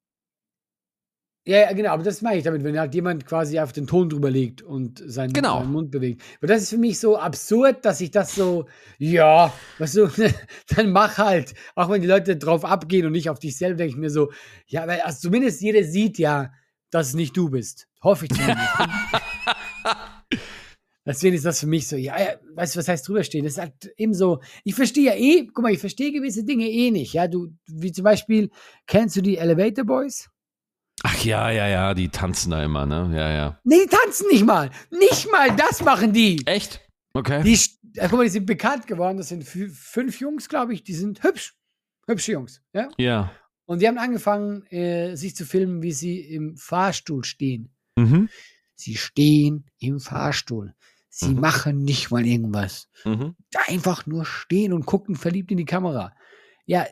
[1.46, 4.08] Ja, ja, genau, aber das meine ich damit, wenn halt jemand quasi auf den Ton
[4.08, 5.58] drüber legt und seinen, Genau.
[5.58, 6.22] seinen Mund bewegt.
[6.38, 10.06] Aber das ist für mich so absurd, dass ich das so, ja, weißt du,
[10.68, 11.52] dann mach halt.
[11.74, 14.32] Auch wenn die Leute drauf abgehen und nicht auf dich selber, denke ich mir so,
[14.68, 16.50] ja, weil also zumindest jeder sieht ja,
[16.90, 17.88] dass es nicht du bist.
[18.02, 18.68] Hoffe ich zumindest.
[21.06, 23.44] Deswegen ist das für mich so, ja, ja, weißt du, was heißt drüberstehen?
[23.44, 26.66] Das ist halt eben so, ich verstehe ja eh, guck mal, ich verstehe gewisse Dinge
[26.66, 28.48] eh nicht, ja, du, wie zum Beispiel,
[28.86, 30.30] kennst du die Elevator Boys?
[31.02, 33.10] Ach ja, ja, ja, die tanzen da immer, ne?
[33.14, 33.60] Ja, ja.
[33.64, 34.70] Nee, die tanzen nicht mal.
[34.90, 36.40] Nicht mal das machen die.
[36.46, 36.80] Echt?
[37.12, 37.42] Okay.
[37.42, 37.58] Die,
[38.00, 39.18] guck mal, die sind bekannt geworden.
[39.18, 40.84] Das sind fü- fünf Jungs, glaube ich.
[40.84, 41.54] Die sind hübsch.
[42.06, 42.62] Hübsche Jungs.
[42.72, 42.88] Ja?
[42.96, 43.30] ja.
[43.66, 47.74] Und die haben angefangen, äh, sich zu filmen, wie sie im Fahrstuhl stehen.
[47.98, 48.30] Mhm.
[48.84, 50.74] Sie stehen im Fahrstuhl.
[51.08, 51.40] Sie Mhm.
[51.40, 52.88] machen nicht mal irgendwas.
[53.06, 53.34] Mhm.
[53.66, 56.12] Einfach nur stehen und gucken verliebt in die Kamera.
[56.66, 56.86] Ja,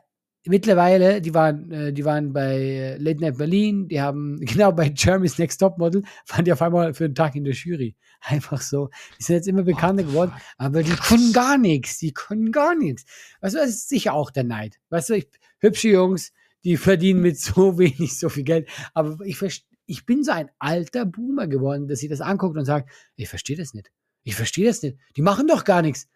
[0.46, 4.90] mittlerweile, die waren, äh, die waren bei äh, Late Night Berlin, die haben, genau bei
[4.96, 7.94] Jeremy's Next Top Model, waren die auf einmal für einen Tag in der Jury.
[8.20, 8.88] Einfach so.
[9.18, 11.98] Die sind jetzt immer bekannter geworden, aber die können gar nichts.
[11.98, 13.04] Die können gar nichts.
[13.42, 14.78] Weißt du, das ist sicher auch der Neid.
[14.88, 15.28] Weißt du, ich,
[15.58, 16.32] hübsche Jungs,
[16.64, 18.68] die verdienen mit so wenig so viel Geld.
[18.94, 22.64] Aber ich, verst- ich bin so ein alter Boomer geworden, dass sie das anguckt und
[22.64, 23.90] sagt, ich verstehe das nicht.
[24.22, 24.96] Ich verstehe das nicht.
[25.16, 26.08] Die machen doch gar nichts.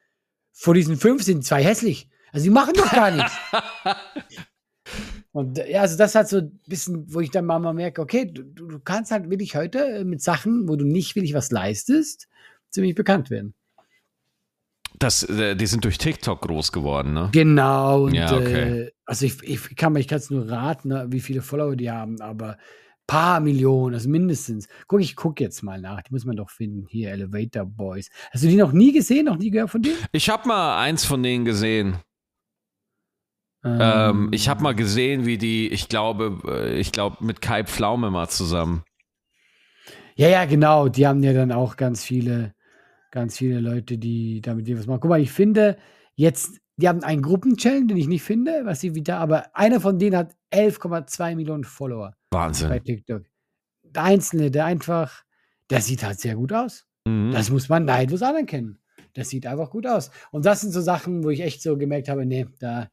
[0.53, 2.09] Vor diesen fünf sind zwei hässlich.
[2.33, 3.33] Also die machen doch gar nichts.
[5.33, 8.25] Und äh, ja, also das hat so ein bisschen, wo ich dann mal merke, okay,
[8.25, 11.51] du, du du kannst halt wirklich heute äh, mit Sachen, wo du nicht wirklich was
[11.51, 12.29] leistest,
[12.71, 13.53] ziemlich bekannt werden.
[14.99, 17.29] Das, äh, die sind durch TikTok groß geworden, ne?
[17.33, 18.05] Genau.
[18.05, 18.85] Und, Ja, okay.
[18.85, 21.77] äh, also ich, ich kann mir, ich kann es nur raten, ne, wie viele Follower
[21.77, 22.57] die haben, aber
[23.07, 24.69] paar Millionen, also mindestens.
[24.87, 26.03] Guck, ich guck jetzt mal nach.
[26.03, 26.87] Die muss man doch finden.
[26.89, 28.09] Hier, Elevator Boys.
[28.31, 29.97] Hast du die noch nie gesehen, noch nie gehört von denen?
[30.13, 31.99] Ich habe mal eins von denen gesehen.
[33.65, 38.11] Ähm, ich habe mal gesehen, wie die, ich glaube, äh, ich glaube, mit Kai Pflaume
[38.11, 38.85] mal zusammen.
[40.15, 40.89] Ja, ja, genau.
[40.89, 42.55] Die haben ja dann auch ganz viele,
[43.11, 45.01] ganz viele Leute, die damit was machen.
[45.01, 45.77] Guck mal, ich finde
[46.15, 49.99] jetzt, die haben einen Gruppenchannel, den ich nicht finde, was sie wieder, aber einer von
[49.99, 52.85] denen hat 11,2 Millionen Follower bei Wahnsinn.
[52.85, 53.23] TikTok.
[53.83, 55.25] Der Einzelne, der einfach,
[55.71, 56.87] der sieht halt sehr gut aus.
[57.07, 57.33] Mhm.
[57.33, 58.81] Das muss man neidlos anerkennen.
[59.15, 60.11] Das sieht einfach gut aus.
[60.31, 62.91] Und das sind so Sachen, wo ich echt so gemerkt habe, nee, da,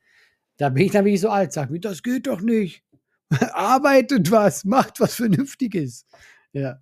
[0.58, 2.84] da bin ich dann wirklich so alt, sag mir, das geht doch nicht.
[3.54, 6.06] Arbeitet was, macht was Vernünftiges.
[6.54, 6.80] Ja.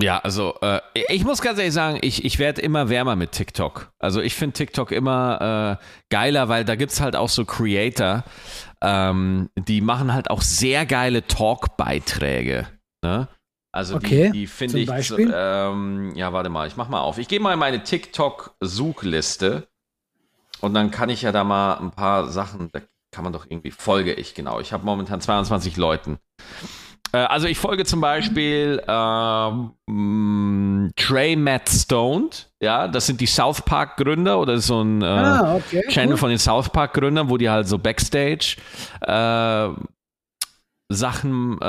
[0.00, 3.90] Ja, also äh, ich muss ganz ehrlich sagen, ich, ich werde immer wärmer mit TikTok.
[3.98, 8.22] Also ich finde TikTok immer äh, geiler, weil da gibt's halt auch so Creator,
[8.80, 12.68] ähm, die machen halt auch sehr geile Talk-Beiträge.
[13.02, 13.26] Ne?
[13.72, 15.32] Also Okay, die, die finde ich, Beispiel?
[15.34, 17.18] ähm, ja warte mal, ich mach mal auf.
[17.18, 19.66] Ich gehe mal in meine TikTok-Suchliste
[20.60, 22.80] und dann kann ich ja da mal ein paar Sachen, da
[23.10, 24.60] kann man doch irgendwie, folge ich genau.
[24.60, 26.18] Ich habe momentan 22 Leuten.
[27.12, 33.26] Äh, Also ich folge zum Beispiel ähm, mh, Trey Matt Stoned, ja, das sind die
[33.26, 35.82] South Park Gründer oder so ein äh, ah, okay.
[35.88, 36.16] Channel cool.
[36.18, 38.56] von den South Park Gründern, wo die halt so Backstage
[39.02, 39.68] äh,
[40.90, 41.64] Sachen äh,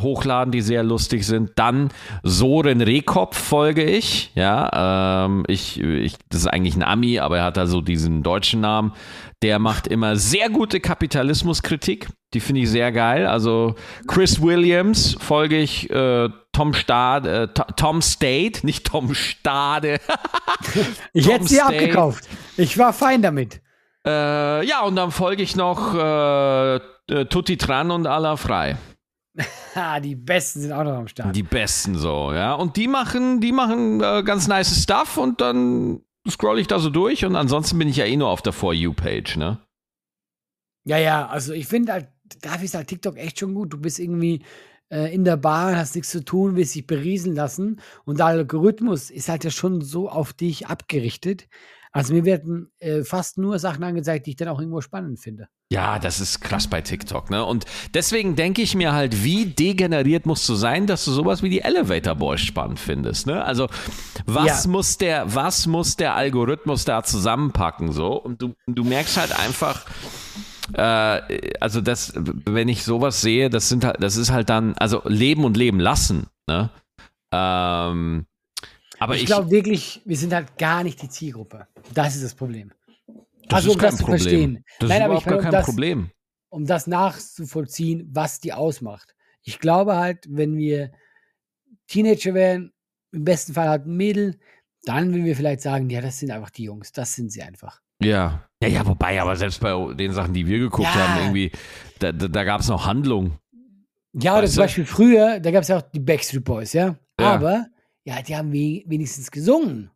[0.00, 1.50] hochladen, die sehr lustig sind.
[1.56, 1.90] Dann
[2.22, 7.44] Soren Rehkopf folge ich, ja, ähm, ich, ich, das ist eigentlich ein Ami, aber er
[7.44, 8.92] hat da so diesen deutschen Namen.
[9.42, 13.26] Der macht immer sehr gute Kapitalismuskritik, die finde ich sehr geil.
[13.26, 13.74] Also
[14.06, 19.98] Chris Williams folge ich, äh, Tom Stade, äh, To- Tom State, nicht Tom Stade.
[21.12, 22.24] Ich hätte sie abgekauft.
[22.56, 23.60] Ich war fein damit.
[24.06, 28.76] Äh, ja, und dann folge ich noch äh, Tutti Tran und Alla Frei.
[29.74, 31.34] Ha, die Besten sind auch noch am Start.
[31.34, 32.54] Die besten so, ja.
[32.54, 36.90] Und die machen, die machen äh, ganz nice Stuff und dann scroll ich da so
[36.90, 39.58] durch und ansonsten bin ich ja eh nur auf der For You-Page, ne?
[40.86, 42.08] Ja, ja, also ich finde halt,
[42.42, 43.72] dafür ist halt TikTok echt schon gut.
[43.72, 44.44] Du bist irgendwie
[44.90, 49.10] äh, in der Bahn, hast nichts zu tun, willst dich berieseln lassen und der Algorithmus
[49.10, 51.48] ist halt ja schon so auf dich abgerichtet.
[51.96, 55.46] Also mir werden äh, fast nur Sachen angezeigt, die ich dann auch irgendwo spannend finde.
[55.70, 57.44] Ja, das ist krass bei TikTok, ne?
[57.44, 61.50] Und deswegen denke ich mir halt, wie degeneriert musst du sein, dass du sowas wie
[61.50, 63.44] die Elevator Boys spannend findest, ne?
[63.44, 63.68] Also,
[64.26, 64.70] was Ja.
[64.70, 68.14] muss der, was muss der Algorithmus da zusammenpacken, so?
[68.20, 69.86] Und du, du merkst halt einfach,
[70.72, 75.00] äh, also das, wenn ich sowas sehe, das sind halt, das ist halt dann, also
[75.04, 76.70] leben und leben lassen, ne?
[77.32, 78.26] Ähm,
[78.98, 81.66] aber ich ich, glaube wirklich, wir sind halt gar nicht die Zielgruppe.
[81.94, 82.72] Das ist das Problem.
[83.48, 84.18] das also, um das zu Problem.
[84.20, 84.64] verstehen.
[84.80, 86.10] Das Nein, ist aber ich gar um kein das- Problem.
[86.50, 89.14] um das nachzuvollziehen, was die ausmacht.
[89.42, 90.92] Ich glaube halt, wenn wir
[91.86, 92.72] Teenager wären,
[93.12, 94.38] im besten Fall halt ein Mädel,
[94.84, 97.80] dann würden wir vielleicht sagen, ja, das sind einfach die Jungs, das sind sie einfach.
[98.02, 98.48] Ja.
[98.62, 101.08] Ja, ja, wobei, aber selbst bei den Sachen, die wir geguckt Ja.
[101.08, 101.52] haben, irgendwie,
[101.98, 103.38] da, da, da gab es noch Handlung.
[104.14, 104.64] Ja, oder Weißt zum du?
[104.64, 106.96] Beispiel früher, da gab es ja auch die Backstreet Boys, ja.
[107.20, 107.34] Ja.
[107.34, 107.66] Aber,
[108.04, 109.90] ja, die haben we wenigstens gesungen.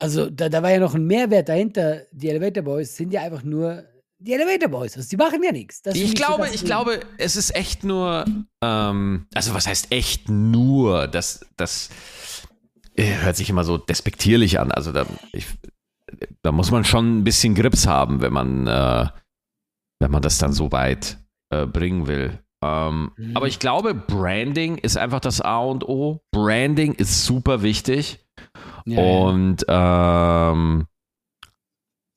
[0.00, 2.06] Also, da, da war ja noch ein Mehrwert dahinter.
[2.12, 3.84] Die Elevator Boys sind ja einfach nur
[4.18, 4.96] die Elevator Boys.
[4.96, 5.82] Also, die machen ja nichts.
[5.82, 8.24] Das Ich so glaube, das ich glaube, es ist echt nur,
[8.62, 11.08] ähm, also was heißt echt nur?
[11.08, 11.90] Das, das
[12.98, 14.72] äh, hört sich immer so despektierlich an.
[14.72, 15.46] Also da, ich,
[16.42, 19.08] da muss man schon ein bisschen Grips haben, wenn man, äh,
[20.00, 21.18] wenn man das dann so weit
[21.50, 22.38] äh, bringen will.
[22.64, 23.36] Ähm, Mhm.
[23.36, 26.20] Aber ich glaube, Branding ist einfach das A und O.
[26.32, 28.24] Branding ist super wichtig.
[28.84, 30.86] Ja, und ähm,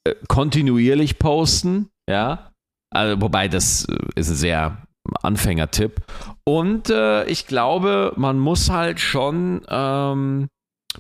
[0.06, 2.52] äh, kontinuierlich posten, ja.
[2.94, 4.78] Also, wobei das äh, ist ein sehr
[5.22, 6.02] Anfängertipp.
[6.44, 10.48] Und äh, ich glaube, man muss halt schon, ähm,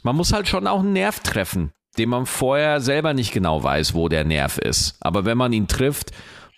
[0.04, 3.94] man muss halt schon auch einen Nerv treffen, den man vorher selber nicht genau weiß,
[3.94, 4.98] wo der Nerv ist.
[5.02, 6.12] Aber wenn man ihn trifft,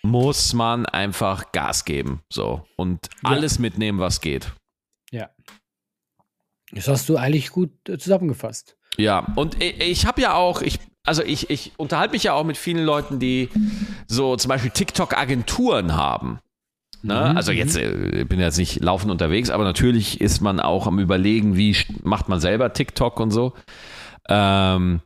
[0.04, 3.30] muss man einfach Gas geben, so und Ja.
[3.30, 4.52] alles mitnehmen, was geht.
[6.74, 8.76] Das hast du eigentlich gut äh, zusammengefasst.
[8.96, 12.44] Ja, und ich, ich habe ja auch, ich, also ich, ich unterhalte mich ja auch
[12.44, 13.48] mit vielen Leuten, die
[14.06, 16.40] so zum Beispiel TikTok-Agenturen haben.
[17.02, 17.28] Ne?
[17.30, 17.58] Mhm, also mhm.
[17.58, 21.56] jetzt, äh, ich bin jetzt nicht laufend unterwegs, aber natürlich ist man auch am überlegen,
[21.56, 23.52] wie macht man selber TikTok und so.
[24.28, 25.00] Ähm,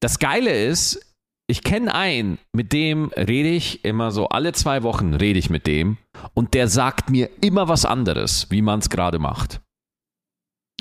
[0.00, 1.03] das Geile ist,
[1.46, 5.66] ich kenne einen, mit dem rede ich immer so, alle zwei Wochen rede ich mit
[5.66, 5.98] dem
[6.32, 9.60] und der sagt mir immer was anderes, wie man es gerade macht.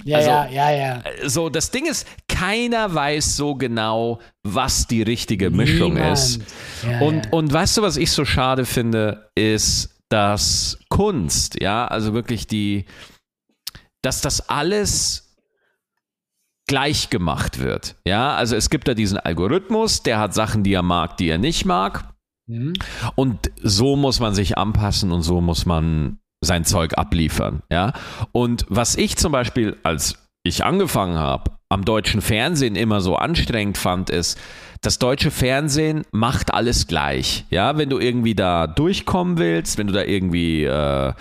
[0.05, 1.03] Ja, Also- ja, ja, ja.
[1.29, 6.13] So, das Ding ist, keiner weiß so genau, was die richtige Mischung Niemand.
[6.17, 6.41] ist.
[6.83, 7.31] Ja, Und, ja.
[7.31, 12.85] und weißt du, was ich so schade finde, ist, dass Kunst, ja, also wirklich die,
[14.01, 15.22] dass das alles
[16.67, 17.95] gleich gemacht wird.
[18.05, 21.37] Ja, also es gibt da diesen Algorithmus, der hat Sachen, die er mag, die er
[21.37, 22.13] nicht mag.
[22.47, 22.73] Mhm.
[23.15, 27.61] Und so muss man sich anpassen und so muss man sein Zeug abliefern.
[27.71, 27.93] Ja?
[28.31, 33.77] Und was ich zum Beispiel, als ich angefangen habe, am deutschen Fernsehen immer so anstrengend
[33.77, 34.39] fand, ist,
[34.81, 37.45] das deutsche Fernsehen macht alles gleich.
[37.49, 41.13] Ja, wenn du irgendwie da durchkommen willst, wenn du da irgendwie, äh,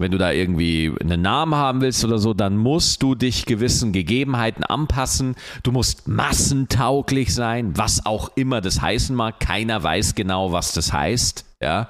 [0.00, 3.92] wenn du da irgendwie einen Namen haben willst oder so, dann musst du dich gewissen
[3.92, 5.36] Gegebenheiten anpassen.
[5.62, 9.38] Du musst massentauglich sein, was auch immer das heißen mag.
[9.40, 11.44] Keiner weiß genau, was das heißt.
[11.62, 11.88] Ja.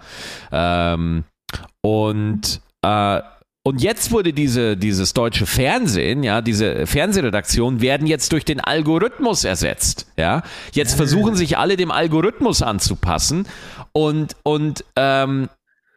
[0.50, 1.24] Ähm,
[1.82, 3.20] und, äh,
[3.62, 9.44] und jetzt wurde diese, dieses deutsche Fernsehen, ja, diese Fernsehredaktion werden jetzt durch den Algorithmus
[9.44, 10.10] ersetzt.
[10.16, 10.42] Ja.
[10.72, 13.46] Jetzt versuchen sich alle dem Algorithmus anzupassen
[13.92, 15.48] und, und ähm,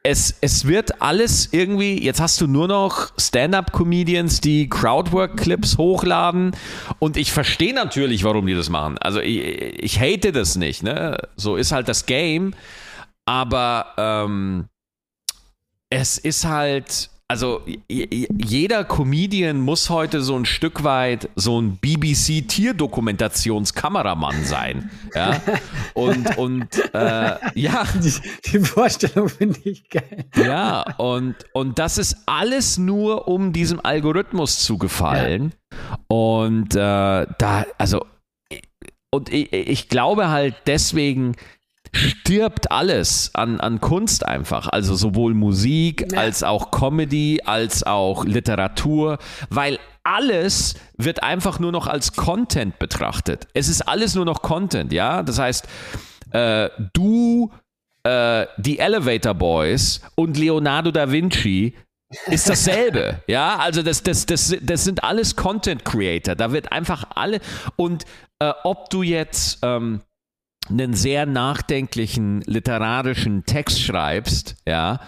[0.03, 6.51] es, es wird alles irgendwie, jetzt hast du nur noch Stand-up-Comedians, die Crowdwork-Clips hochladen
[6.99, 8.97] und ich verstehe natürlich, warum die das machen.
[8.97, 11.17] Also ich, ich hate das nicht, ne?
[11.37, 12.53] So ist halt das Game,
[13.25, 14.65] aber ähm,
[15.89, 24.43] es ist halt, also jeder Comedian muss heute so ein Stück weit so ein BBC-Tierdokumentationskameramann
[24.43, 25.41] sein, ja?
[25.93, 28.13] Und, und äh, ja, Die,
[28.51, 30.25] die Vorstellung finde ich geil.
[30.35, 35.53] ja, und, und das ist alles nur, um diesem Algorithmus zu gefallen.
[36.07, 38.05] Und äh, da, also,
[39.11, 41.35] und ich, ich glaube halt, deswegen
[41.93, 44.67] stirbt alles an, an Kunst einfach.
[44.67, 46.19] Also sowohl Musik Ja.
[46.19, 53.47] als auch Comedy, als auch Literatur, weil alles wird einfach nur noch als Content betrachtet.
[53.53, 55.23] Es ist alles nur noch Content, ja.
[55.23, 55.65] Das heißt,
[56.31, 57.51] äh, du
[58.03, 61.73] äh, die Elevator Boys und Leonardo da Vinci
[62.27, 63.21] ist dasselbe.
[63.27, 66.35] ja, also das, das, das, das sind alles Content Creator.
[66.35, 67.39] Da wird einfach alle.
[67.77, 68.03] Und
[68.39, 70.01] äh, ob du jetzt ähm,
[70.69, 74.99] einen sehr nachdenklichen literarischen Text schreibst, ja,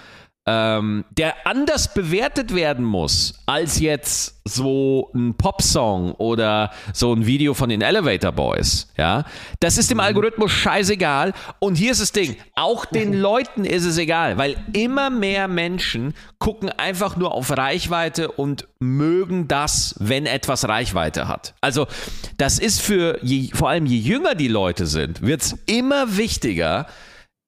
[0.48, 7.56] ähm, der anders bewertet werden muss als jetzt so ein Popsong oder so ein Video
[7.56, 8.88] von den Elevator Boys.
[8.96, 9.26] Ja,
[9.60, 11.34] das ist dem Algorithmus scheißegal.
[11.58, 16.14] Und hier ist das Ding: Auch den Leuten ist es egal, weil immer mehr Menschen
[16.38, 21.56] gucken einfach nur auf Reichweite und mögen das, wenn etwas Reichweite hat.
[21.60, 21.88] Also
[22.38, 26.86] das ist für je, vor allem je jünger die Leute sind, wird es immer wichtiger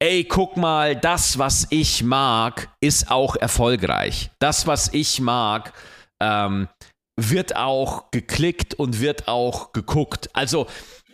[0.00, 4.30] ey, guck mal, das, was ich mag, ist auch erfolgreich.
[4.38, 5.72] Das, was ich mag,
[6.20, 6.68] ähm,
[7.16, 10.30] wird auch geklickt und wird auch geguckt.
[10.34, 10.66] Also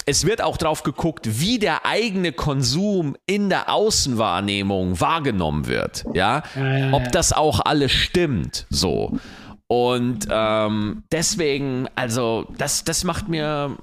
[0.07, 6.05] es wird auch drauf geguckt, wie der eigene Konsum in der Außenwahrnehmung wahrgenommen wird.
[6.12, 8.66] Ja, ja, ja ob das auch alles stimmt.
[8.68, 9.18] So.
[9.66, 13.78] Und ähm, deswegen, also das, das macht mir,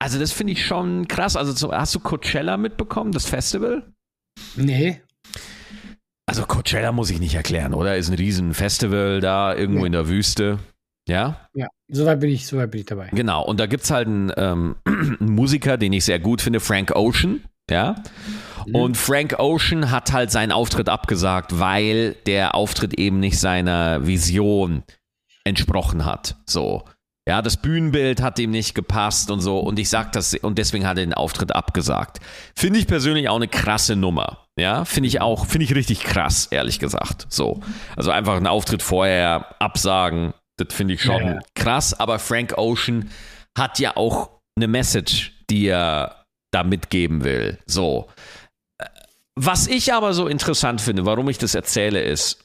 [0.00, 1.36] also das finde ich schon krass.
[1.36, 3.84] Also hast du Coachella mitbekommen, das Festival?
[4.56, 5.00] Nee.
[6.26, 7.96] Also Coachella muss ich nicht erklären, oder?
[7.96, 9.86] Ist ein riesen Festival da irgendwo ja.
[9.86, 10.58] in der Wüste.
[11.08, 11.48] Ja?
[11.54, 13.08] Ja, soweit bin ich, soweit bin ich dabei.
[13.12, 16.60] Genau, und da gibt es halt einen, ähm, einen, Musiker, den ich sehr gut finde,
[16.60, 17.42] Frank Ocean.
[17.68, 17.96] Ja.
[18.66, 18.74] Mhm.
[18.74, 24.84] Und Frank Ocean hat halt seinen Auftritt abgesagt, weil der Auftritt eben nicht seiner Vision
[25.44, 26.36] entsprochen hat.
[26.46, 26.84] So.
[27.28, 29.60] Ja, das Bühnenbild hat ihm nicht gepasst und so.
[29.60, 32.18] Und ich sag das, und deswegen hat er den Auftritt abgesagt.
[32.56, 34.46] Finde ich persönlich auch eine krasse Nummer.
[34.58, 37.26] Ja, finde ich auch, finde ich richtig krass, ehrlich gesagt.
[37.28, 37.60] So.
[37.96, 41.38] Also einfach einen Auftritt vorher absagen, das finde ich schon ja.
[41.54, 41.98] krass.
[41.98, 43.10] Aber Frank Ocean
[43.56, 47.58] hat ja auch eine Message, die er da mitgeben will.
[47.66, 48.08] So.
[49.34, 52.41] Was ich aber so interessant finde, warum ich das erzähle, ist,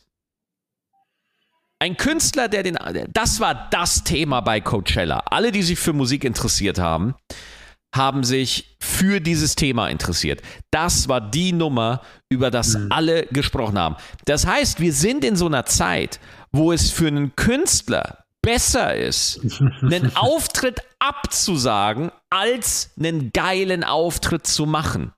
[1.80, 2.78] ein Künstler, der den,
[3.14, 5.20] das war das Thema bei Coachella.
[5.30, 7.16] Alle, die sich für Musik interessiert haben,
[7.96, 10.42] haben sich für dieses Thema interessiert.
[10.72, 12.92] Das war die Nummer, über das mhm.
[12.92, 13.96] alle gesprochen haben.
[14.26, 16.20] Das heißt, wir sind in so einer Zeit,
[16.52, 19.42] wo es für einen Künstler besser ist,
[19.82, 25.14] einen Auftritt abzusagen, als einen geilen Auftritt zu machen.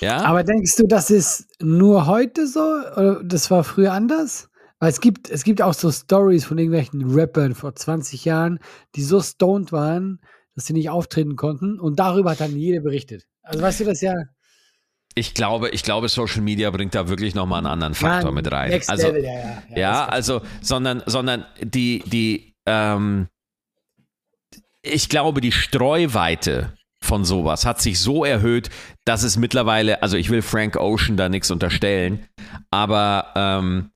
[0.00, 0.24] Ja?
[0.24, 2.60] Aber denkst du, das ist nur heute so?
[2.60, 4.49] Oder das war früher anders?
[4.80, 8.58] Weil es gibt, es gibt auch so Stories von irgendwelchen Rappern vor 20 Jahren,
[8.96, 10.20] die so stoned waren,
[10.54, 11.78] dass sie nicht auftreten konnten.
[11.78, 13.26] Und darüber hat dann jeder berichtet.
[13.42, 14.14] Also weißt du das ja.
[15.14, 18.50] Ich glaube, ich glaube, Social Media bringt da wirklich nochmal einen anderen Faktor ja, mit
[18.50, 18.70] rein.
[18.70, 19.62] Next also, Level, ja, ja.
[19.70, 23.28] Ja, ja also, sondern, sondern die, die, ähm,
[24.82, 26.72] ich glaube, die Streuweite
[27.02, 28.70] von sowas hat sich so erhöht,
[29.04, 32.26] dass es mittlerweile, also ich will Frank Ocean da nichts unterstellen,
[32.70, 33.90] aber ähm,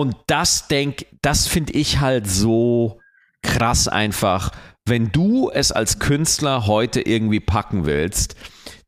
[0.00, 3.02] und das denk, das finde ich halt so
[3.42, 4.50] krass einfach.
[4.88, 8.34] Wenn du es als Künstler heute irgendwie packen willst,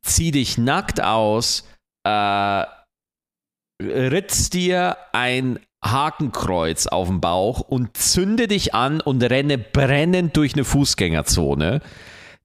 [0.01, 1.69] zieh dich nackt aus,
[2.05, 2.65] äh,
[3.83, 10.55] ritz dir ein Hakenkreuz auf den Bauch und zünde dich an und renne brennend durch
[10.55, 11.83] eine Fußgängerzone.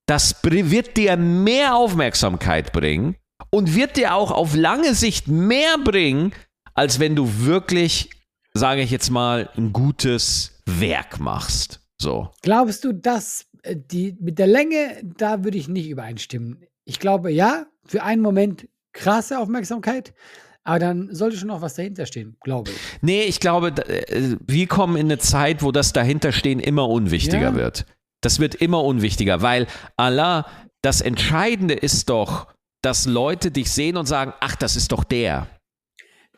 [0.04, 3.16] Das wird dir mehr Aufmerksamkeit bringen
[3.48, 6.34] und wird dir auch auf lange Sicht mehr bringen,
[6.74, 8.10] als wenn du wirklich
[8.54, 11.80] sage ich jetzt mal, ein gutes Werk machst.
[12.00, 12.30] So.
[12.42, 16.64] Glaubst du, dass äh, die mit der Länge, da würde ich nicht übereinstimmen.
[16.84, 20.14] Ich glaube, ja, für einen Moment krasse Aufmerksamkeit,
[20.64, 22.76] aber dann sollte schon noch was dahinter stehen, glaube ich.
[23.00, 27.54] Nee, ich glaube, äh, wir kommen in eine Zeit, wo das Dahinterstehen immer unwichtiger ja.
[27.54, 27.86] wird.
[28.20, 30.46] Das wird immer unwichtiger, weil Allah,
[30.82, 32.48] das Entscheidende ist doch,
[32.82, 35.46] dass Leute dich sehen und sagen, ach, das ist doch der.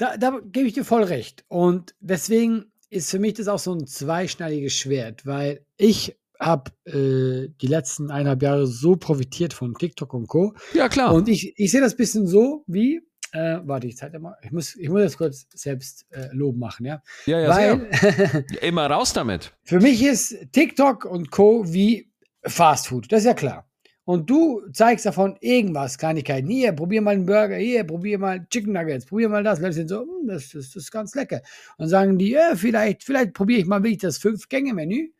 [0.01, 1.44] Da, da gebe ich dir voll recht.
[1.48, 7.53] Und deswegen ist für mich das auch so ein zweischneidiges Schwert, weil ich habe äh,
[7.61, 10.55] die letzten eineinhalb Jahre so profitiert von TikTok und Co.
[10.72, 11.12] Ja, klar.
[11.12, 14.53] Und ich, ich sehe das ein bisschen so wie, äh, warte, ich zeige mal, ich
[14.53, 17.03] muss, ich muss das kurz selbst äh, Lob machen, ja.
[17.26, 19.53] Ja, ja, Weil, Immer raus damit.
[19.64, 21.70] Für mich ist TikTok und Co.
[21.70, 22.11] wie
[22.42, 23.69] Fast Food, das ist ja klar
[24.05, 26.48] und du zeigst davon irgendwas, Kleinigkeiten.
[26.48, 29.61] Hier, probier mal einen Burger, hier, probier mal Chicken Nuggets, probier mal das.
[29.61, 31.42] Leute sind so, hm, das, das, das, ist ganz lecker.
[31.76, 35.11] Und sagen die, ja, vielleicht, vielleicht probiere ich mal wirklich das Fünf-Gänge-Menü,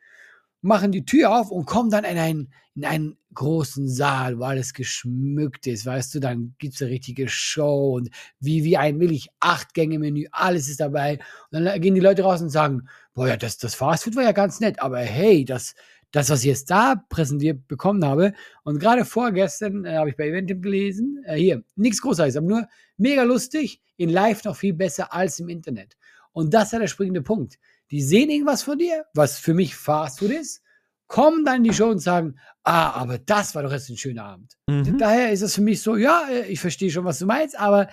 [0.62, 4.74] machen die Tür auf und kommen dann in einen, in einen großen Saal, wo alles
[4.74, 8.11] geschmückt ist, weißt du, dann gibt es eine richtige Show und
[8.41, 11.20] wie, wie ein wirklich Acht-Gänge-Menü, alles ist dabei.
[11.53, 14.33] Und dann gehen die Leute raus und sagen, boah, ja, das, das Fastfood war ja
[14.33, 15.74] ganz nett, aber hey, das,
[16.12, 18.32] das, was ich jetzt da präsentiert bekommen habe,
[18.64, 22.68] und gerade vorgestern äh, habe ich bei Eventim gelesen, äh, hier, nichts Großartiges, aber nur
[22.96, 25.96] mega lustig, in live noch viel besser als im Internet.
[26.32, 27.58] Und das ist ja der springende Punkt.
[27.90, 30.62] Die sehen irgendwas von dir, was für mich Fastfood ist,
[31.06, 34.24] kommen dann in die Show und sagen, ah, aber das war doch jetzt ein schöner
[34.24, 34.56] Abend.
[34.68, 34.96] Mhm.
[34.96, 37.88] Daher ist es für mich so, ja, äh, ich verstehe schon, was du meinst, aber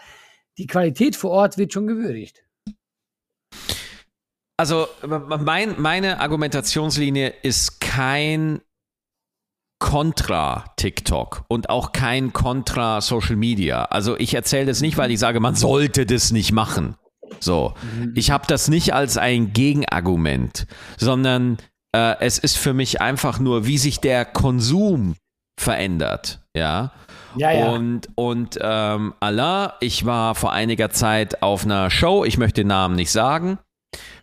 [0.57, 2.43] die Qualität vor Ort wird schon gewürdigt.
[4.57, 4.87] Also
[5.39, 8.61] mein, meine Argumentationslinie ist kein
[9.79, 13.85] Kontra TikTok und auch kein Kontra Social Media.
[13.85, 16.95] Also ich erzähle das nicht, weil ich sage, man sollte das nicht machen.
[17.39, 18.13] So, mhm.
[18.15, 20.65] ich habe das nicht als ein Gegenargument,
[20.97, 21.57] sondern
[21.95, 25.15] äh, es ist für mich einfach nur, wie sich der Konsum
[25.59, 26.41] verändert.
[26.55, 26.93] Ja.
[27.35, 27.69] Ja, ja.
[27.69, 32.69] Und, und ähm, Allah, ich war vor einiger Zeit auf einer Show, ich möchte den
[32.69, 33.59] Namen nicht sagen,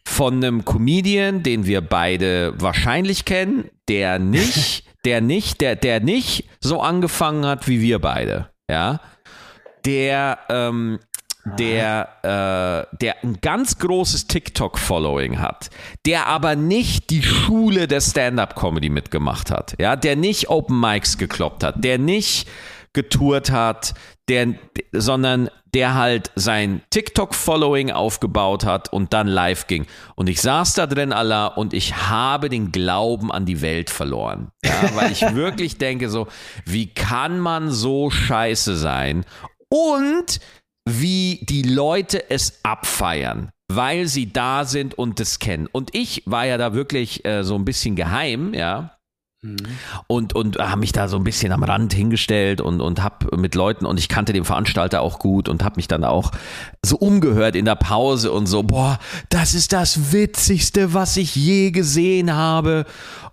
[0.07, 6.49] von einem Comedian, den wir beide wahrscheinlich kennen, der nicht, der nicht, der, der nicht
[6.61, 9.01] so angefangen hat wie wir beide, ja,
[9.85, 10.99] der, ähm,
[11.45, 15.69] der, äh, der ein ganz großes TikTok-Following hat,
[16.07, 21.65] der aber nicht die Schule der Stand-up-Comedy mitgemacht hat, ja, der nicht Open Mics gekloppt
[21.65, 22.49] hat, der nicht
[22.95, 23.93] getourt hat,
[24.29, 24.55] der,
[24.93, 29.87] sondern der halt sein TikTok-Following aufgebaut hat und dann live ging.
[30.15, 34.51] Und ich saß da drin, Allah, und ich habe den Glauben an die Welt verloren.
[34.65, 36.29] Ja, weil ich wirklich denke so,
[36.65, 39.25] wie kann man so scheiße sein?
[39.69, 40.41] Und
[40.89, 45.69] wie die Leute es abfeiern weil sie da sind und es kennen.
[45.71, 48.94] Und ich war ja da wirklich äh, so ein bisschen geheim, ja.
[50.07, 53.55] Und, und habe mich da so ein bisschen am Rand hingestellt und, und habe mit
[53.55, 56.31] Leuten, und ich kannte den Veranstalter auch gut und habe mich dann auch
[56.85, 61.71] so umgehört in der Pause und so, boah, das ist das Witzigste, was ich je
[61.71, 62.85] gesehen habe.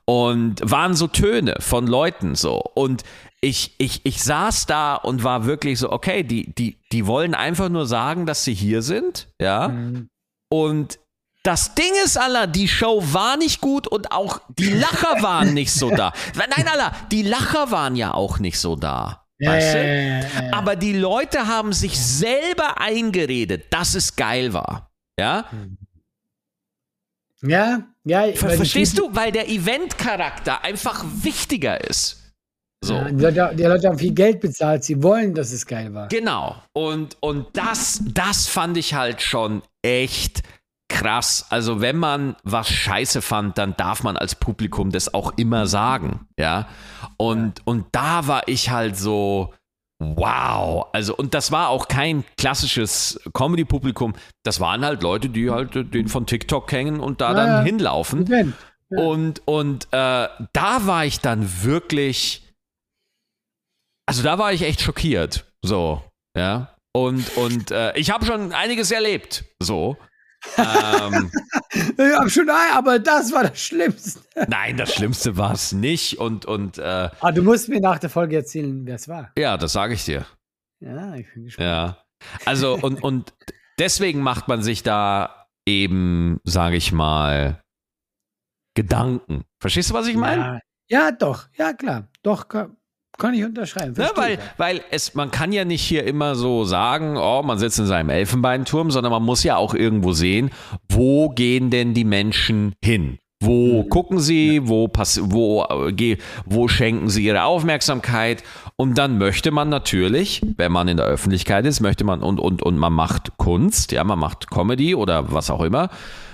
[0.05, 2.61] Und waren so Töne von Leuten so.
[2.73, 3.03] Und
[3.39, 7.69] ich, ich, ich saß da und war wirklich so, okay, die, die, die wollen einfach
[7.69, 9.69] nur sagen, dass sie hier sind, ja.
[9.69, 10.09] Mhm.
[10.49, 10.99] Und
[11.43, 15.73] das Ding ist, Allah, die Show war nicht gut und auch die Lacher waren nicht
[15.73, 16.13] so da.
[16.35, 19.25] Nein, Allah, die Lacher waren ja auch nicht so da.
[19.39, 20.53] Weißt du?
[20.53, 24.91] Aber die Leute haben sich selber eingeredet, dass es geil war.
[25.19, 25.45] Ja?
[27.41, 28.33] Ja, ja.
[28.33, 29.09] Ver verstehst du?
[29.11, 32.17] Weil der Event-Charakter einfach wichtiger ist.
[32.83, 32.95] So.
[32.95, 36.07] Ja, die, Leute, die, Leute, haben viel Geld bezahlt, sie wollen, dass es geil war.
[36.07, 36.55] Genau.
[36.73, 40.41] Und, und das, das fand ich halt schon echt
[40.91, 41.45] krass.
[41.49, 46.27] Also wenn man was scheiße fand, dann darf man als Publikum das auch immer sagen,
[46.37, 46.67] ja.
[47.17, 49.53] Und, und da war ich halt so,
[49.99, 50.87] wow.
[50.93, 54.13] Also, und das war auch kein klassisches Comedy-Publikum.
[54.43, 57.61] Das waren halt Leute, die halt den von TikTok kennen und da ja, dann ja.
[57.63, 58.27] hinlaufen.
[58.89, 58.99] Ja.
[59.03, 62.53] Und, und äh, da war ich dann wirklich,
[64.05, 65.45] also da war ich echt schockiert.
[65.63, 66.03] So,
[66.35, 66.75] ja.
[66.93, 69.45] Und, und äh, ich habe schon einiges erlebt.
[69.61, 69.95] So
[70.57, 71.31] ähm,
[71.73, 74.21] ich hab schon aber das war das Schlimmste.
[74.47, 76.17] Nein, das Schlimmste war es nicht.
[76.19, 79.31] Und, und, äh, ah, du musst mir nach der Folge erzählen, wer es war.
[79.37, 80.25] Ja, das sage ich dir.
[80.79, 81.67] Ja, ich bin gespannt.
[81.67, 81.97] Ja.
[82.45, 83.33] Also, und, und
[83.79, 87.61] deswegen macht man sich da eben, sage ich mal,
[88.73, 89.43] Gedanken.
[89.59, 90.61] Verstehst du, was ich meine?
[90.87, 91.47] Ja, ja, doch.
[91.57, 92.07] Ja, klar.
[92.23, 92.47] Doch,
[93.21, 93.93] kann ich unterschreiben.
[93.97, 97.77] Ja, weil, weil es, man kann ja nicht hier immer so sagen, oh, man sitzt
[97.77, 100.49] in seinem Elfenbeinturm, sondern man muss ja auch irgendwo sehen,
[100.89, 103.19] wo gehen denn die Menschen hin?
[103.39, 103.89] Wo mhm.
[103.89, 108.43] gucken sie, wo, pass wo, äh, wo schenken sie ihre Aufmerksamkeit?
[108.75, 112.63] Und dann möchte man natürlich, wenn man in der Öffentlichkeit ist, möchte man und, und,
[112.63, 115.89] und man macht Kunst, ja, man macht Comedy oder was auch immer,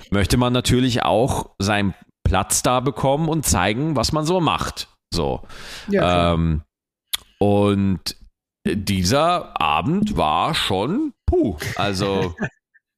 [0.09, 4.89] möchte man natürlich auch seinen Platz da bekommen und zeigen, was man so macht.
[5.13, 5.41] So.
[5.89, 6.61] Ja, ähm,
[7.39, 8.15] und
[8.65, 12.35] dieser Abend war schon, puh, also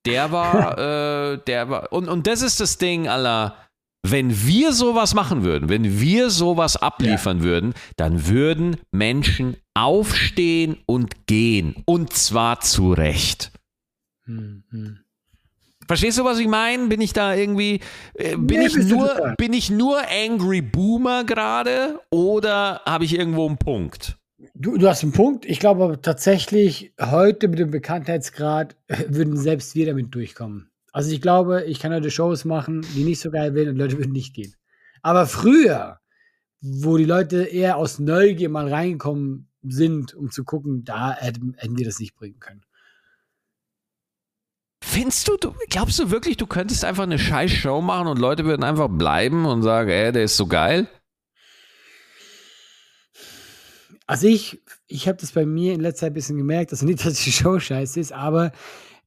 [0.06, 0.78] der war,
[1.34, 3.56] äh, der war, und, und das ist das Ding aller,
[4.04, 7.44] wenn wir sowas machen würden, wenn wir sowas abliefern ja.
[7.44, 11.84] würden, dann würden Menschen aufstehen und gehen.
[11.86, 13.52] Und zwar zu Recht.
[14.26, 15.00] Hm, hm.
[15.88, 16.88] Verstehst du, was ich meine?
[16.88, 17.80] Bin ich da irgendwie,
[18.14, 23.48] äh, bin, nee, ich nur, bin ich nur Angry Boomer gerade oder habe ich irgendwo
[23.48, 24.19] einen Punkt?
[24.54, 25.46] Du, du hast einen Punkt.
[25.46, 30.72] Ich glaube tatsächlich, heute mit dem Bekanntheitsgrad äh, würden selbst wir damit durchkommen.
[30.94, 33.98] Also ich glaube, ich kann heute Shows machen, die nicht so geil wären und Leute
[33.98, 34.56] würden nicht gehen.
[35.02, 36.00] Aber früher,
[36.62, 41.78] wo die Leute eher aus Neugier mal reingekommen sind, um zu gucken, da hätten, hätten
[41.78, 42.62] wir das nicht bringen können.
[44.82, 48.46] Findest du, du, glaubst du wirklich, du könntest einfach eine scheiß Show machen und Leute
[48.46, 50.88] würden einfach bleiben und sagen, ey, der ist so geil?
[54.10, 57.06] Also ich, ich habe das bei mir in letzter Zeit ein bisschen gemerkt, also nicht,
[57.06, 58.52] dass die Show scheiße ist, aber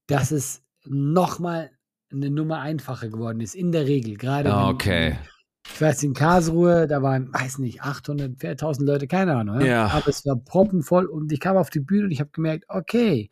[0.06, 1.72] dass es nochmal
[2.12, 4.16] eine Nummer einfacher geworden ist, in der Regel.
[4.16, 5.18] Gerade okay.
[5.66, 9.60] ich weiß, in Karlsruhe, da waren, weiß nicht, 800, 1000 Leute, keine Ahnung.
[9.62, 9.88] Ja.
[9.88, 13.28] Aber es war proppenvoll und ich kam auf die Bühne und ich habe gemerkt, okay,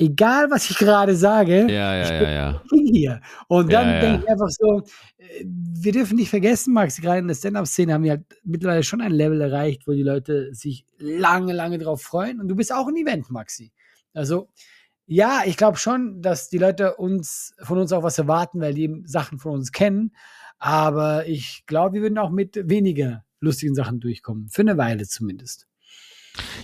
[0.00, 2.62] egal was ich gerade sage, Ja, ja, ja, ja.
[2.70, 3.20] bin hier.
[3.48, 4.00] Und dann Ja, ja.
[4.00, 4.82] denke ich einfach so,
[5.18, 9.00] äh, wir dürfen nicht vergessen, Max, gerade in der Stand-Up-Szene haben wir halt mittlerweile schon
[9.00, 12.40] ein Level erreicht, wo die Leute sich lange, lange drauf freuen.
[12.40, 13.72] Und du bist auch ein Event, Maxi.
[14.14, 14.48] Also,
[15.06, 18.82] ja, ich glaube schon, dass die Leute uns von uns auch was erwarten, weil die
[18.84, 20.12] eben Sachen von uns kennen.
[20.58, 24.48] Aber ich glaube, wir würden auch mit weniger lustigen Sachen durchkommen.
[24.50, 25.66] Für eine Weile zumindest.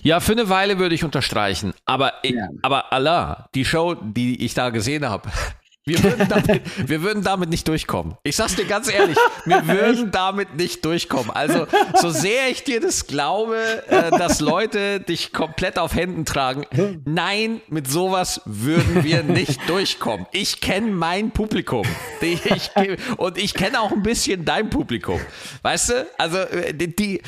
[0.03, 1.73] Ja, für eine Weile würde ich unterstreichen.
[1.85, 2.47] Aber, Ja.
[2.61, 5.29] aber Allah, die Show, die ich da gesehen habe,
[5.85, 8.15] wir würden, damit, wir würden damit nicht durchkommen.
[8.23, 11.31] Ich sag's dir ganz ehrlich, wir würden damit nicht durchkommen.
[11.31, 11.65] Also,
[11.95, 13.57] so sehr ich dir das glaube,
[13.87, 16.65] äh, dass Leute dich komplett auf Händen tragen,
[17.05, 20.25] nein, mit sowas würden wir nicht durchkommen.
[20.31, 21.85] Ich kenne mein Publikum.
[22.21, 22.41] Ich,
[23.17, 25.21] und ich kenne auch ein bisschen dein Publikum.
[25.61, 26.07] Weißt du?
[26.17, 27.21] Also, äh, die,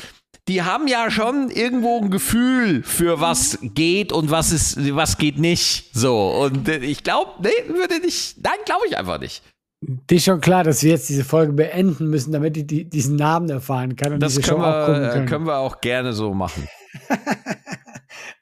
[0.50, 5.16] die die haben ja schon irgendwo ein Gefühl für was geht und was ist, was
[5.16, 5.90] geht nicht.
[5.94, 6.28] So.
[6.28, 9.42] Und äh, ich glaube, nee, würde nicht, nein, glaube ich einfach nicht.
[9.80, 13.16] Dir ist schon klar, dass wir jetzt diese Folge beenden müssen, damit ich die, diesen
[13.16, 15.26] Namen erfahren kann und Das diese können Show auch gucken wir, können.
[15.26, 16.68] können wir auch gerne so machen.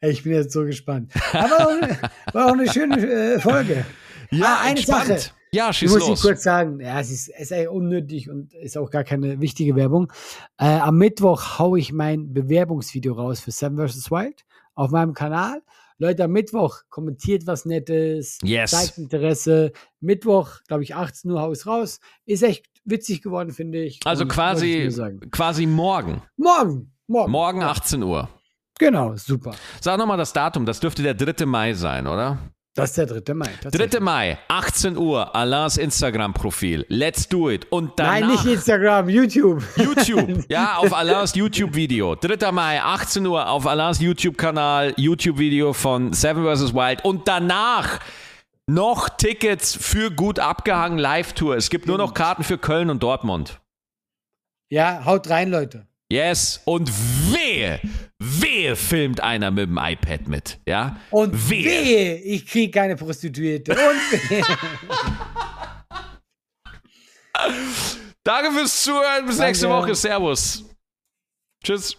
[0.00, 1.12] Ich bin jetzt so gespannt.
[1.32, 1.98] Aber auch eine,
[2.32, 3.84] war auch eine schöne äh, Folge.
[4.40, 5.06] Ah, eine entspannt.
[5.06, 5.30] Sache.
[5.53, 6.22] Ja, Ich schieß muss los.
[6.22, 9.74] kurz sagen, ja, es ist, es ist eigentlich unnötig und ist auch gar keine wichtige
[9.76, 10.12] Werbung.
[10.59, 14.11] Äh, am Mittwoch haue ich mein Bewerbungsvideo raus für Seven vs.
[14.11, 14.44] Wild
[14.74, 15.62] auf meinem Kanal.
[16.01, 18.70] Leute, am Mittwoch kommentiert was Nettes, Yes.
[18.70, 19.72] zeigt Interesse.
[20.01, 21.99] Mittwoch, glaube ich, 18 Uhr hau ich raus.
[22.24, 23.99] Ist echt witzig geworden, finde ich.
[24.05, 24.88] Also Und ich quasi,
[25.32, 26.22] quasi morgen.
[26.36, 26.92] Morgen.
[27.09, 27.32] Morgen.
[27.32, 28.28] Morgen 18 Uhr.
[28.78, 29.53] Genau, super.
[29.80, 31.46] Sag nochmal das Datum, das dürfte der 3.
[31.46, 32.38] Mai sein, oder?
[32.79, 33.35] Das ist der 3.
[33.35, 33.47] Mai.
[33.47, 33.53] 3.
[33.62, 34.01] tatsächlich.
[34.01, 36.87] Mai, 18 Uhr, Alains Instagram-Profil.
[36.89, 37.66] Let's do it.
[37.72, 38.20] Und danach.
[38.20, 39.64] Nein, nicht Instagram, YouTube.
[39.76, 42.14] YouTube, ja, auf Alains YouTube-Video.
[42.14, 42.53] 3.
[42.53, 46.72] Mai, 18 Uhr auf Alains YouTube-Kanal, YouTube-Video von Seven vs.
[46.72, 47.05] Wild.
[47.05, 47.99] Und danach
[48.68, 51.57] noch Tickets für gut abgehangen Live-Tour.
[51.57, 53.59] Es gibt nur noch Karten für Köln und Dortmund.
[54.70, 55.88] Ja, haut rein, Leute.
[56.11, 56.90] Yes, und
[57.32, 57.80] wehe,
[58.18, 60.98] wehe filmt einer mit dem iPad mit, ja?
[61.11, 61.64] Und Wehe.
[61.64, 63.72] wehe, ich kriege keine Prostituierte.
[63.72, 63.78] Und
[64.30, 64.44] wehe.
[68.24, 69.82] Danke fürs Zuhören, bis nächste Danke.
[69.86, 70.64] Woche, Servus.
[71.62, 71.96] Tschüss.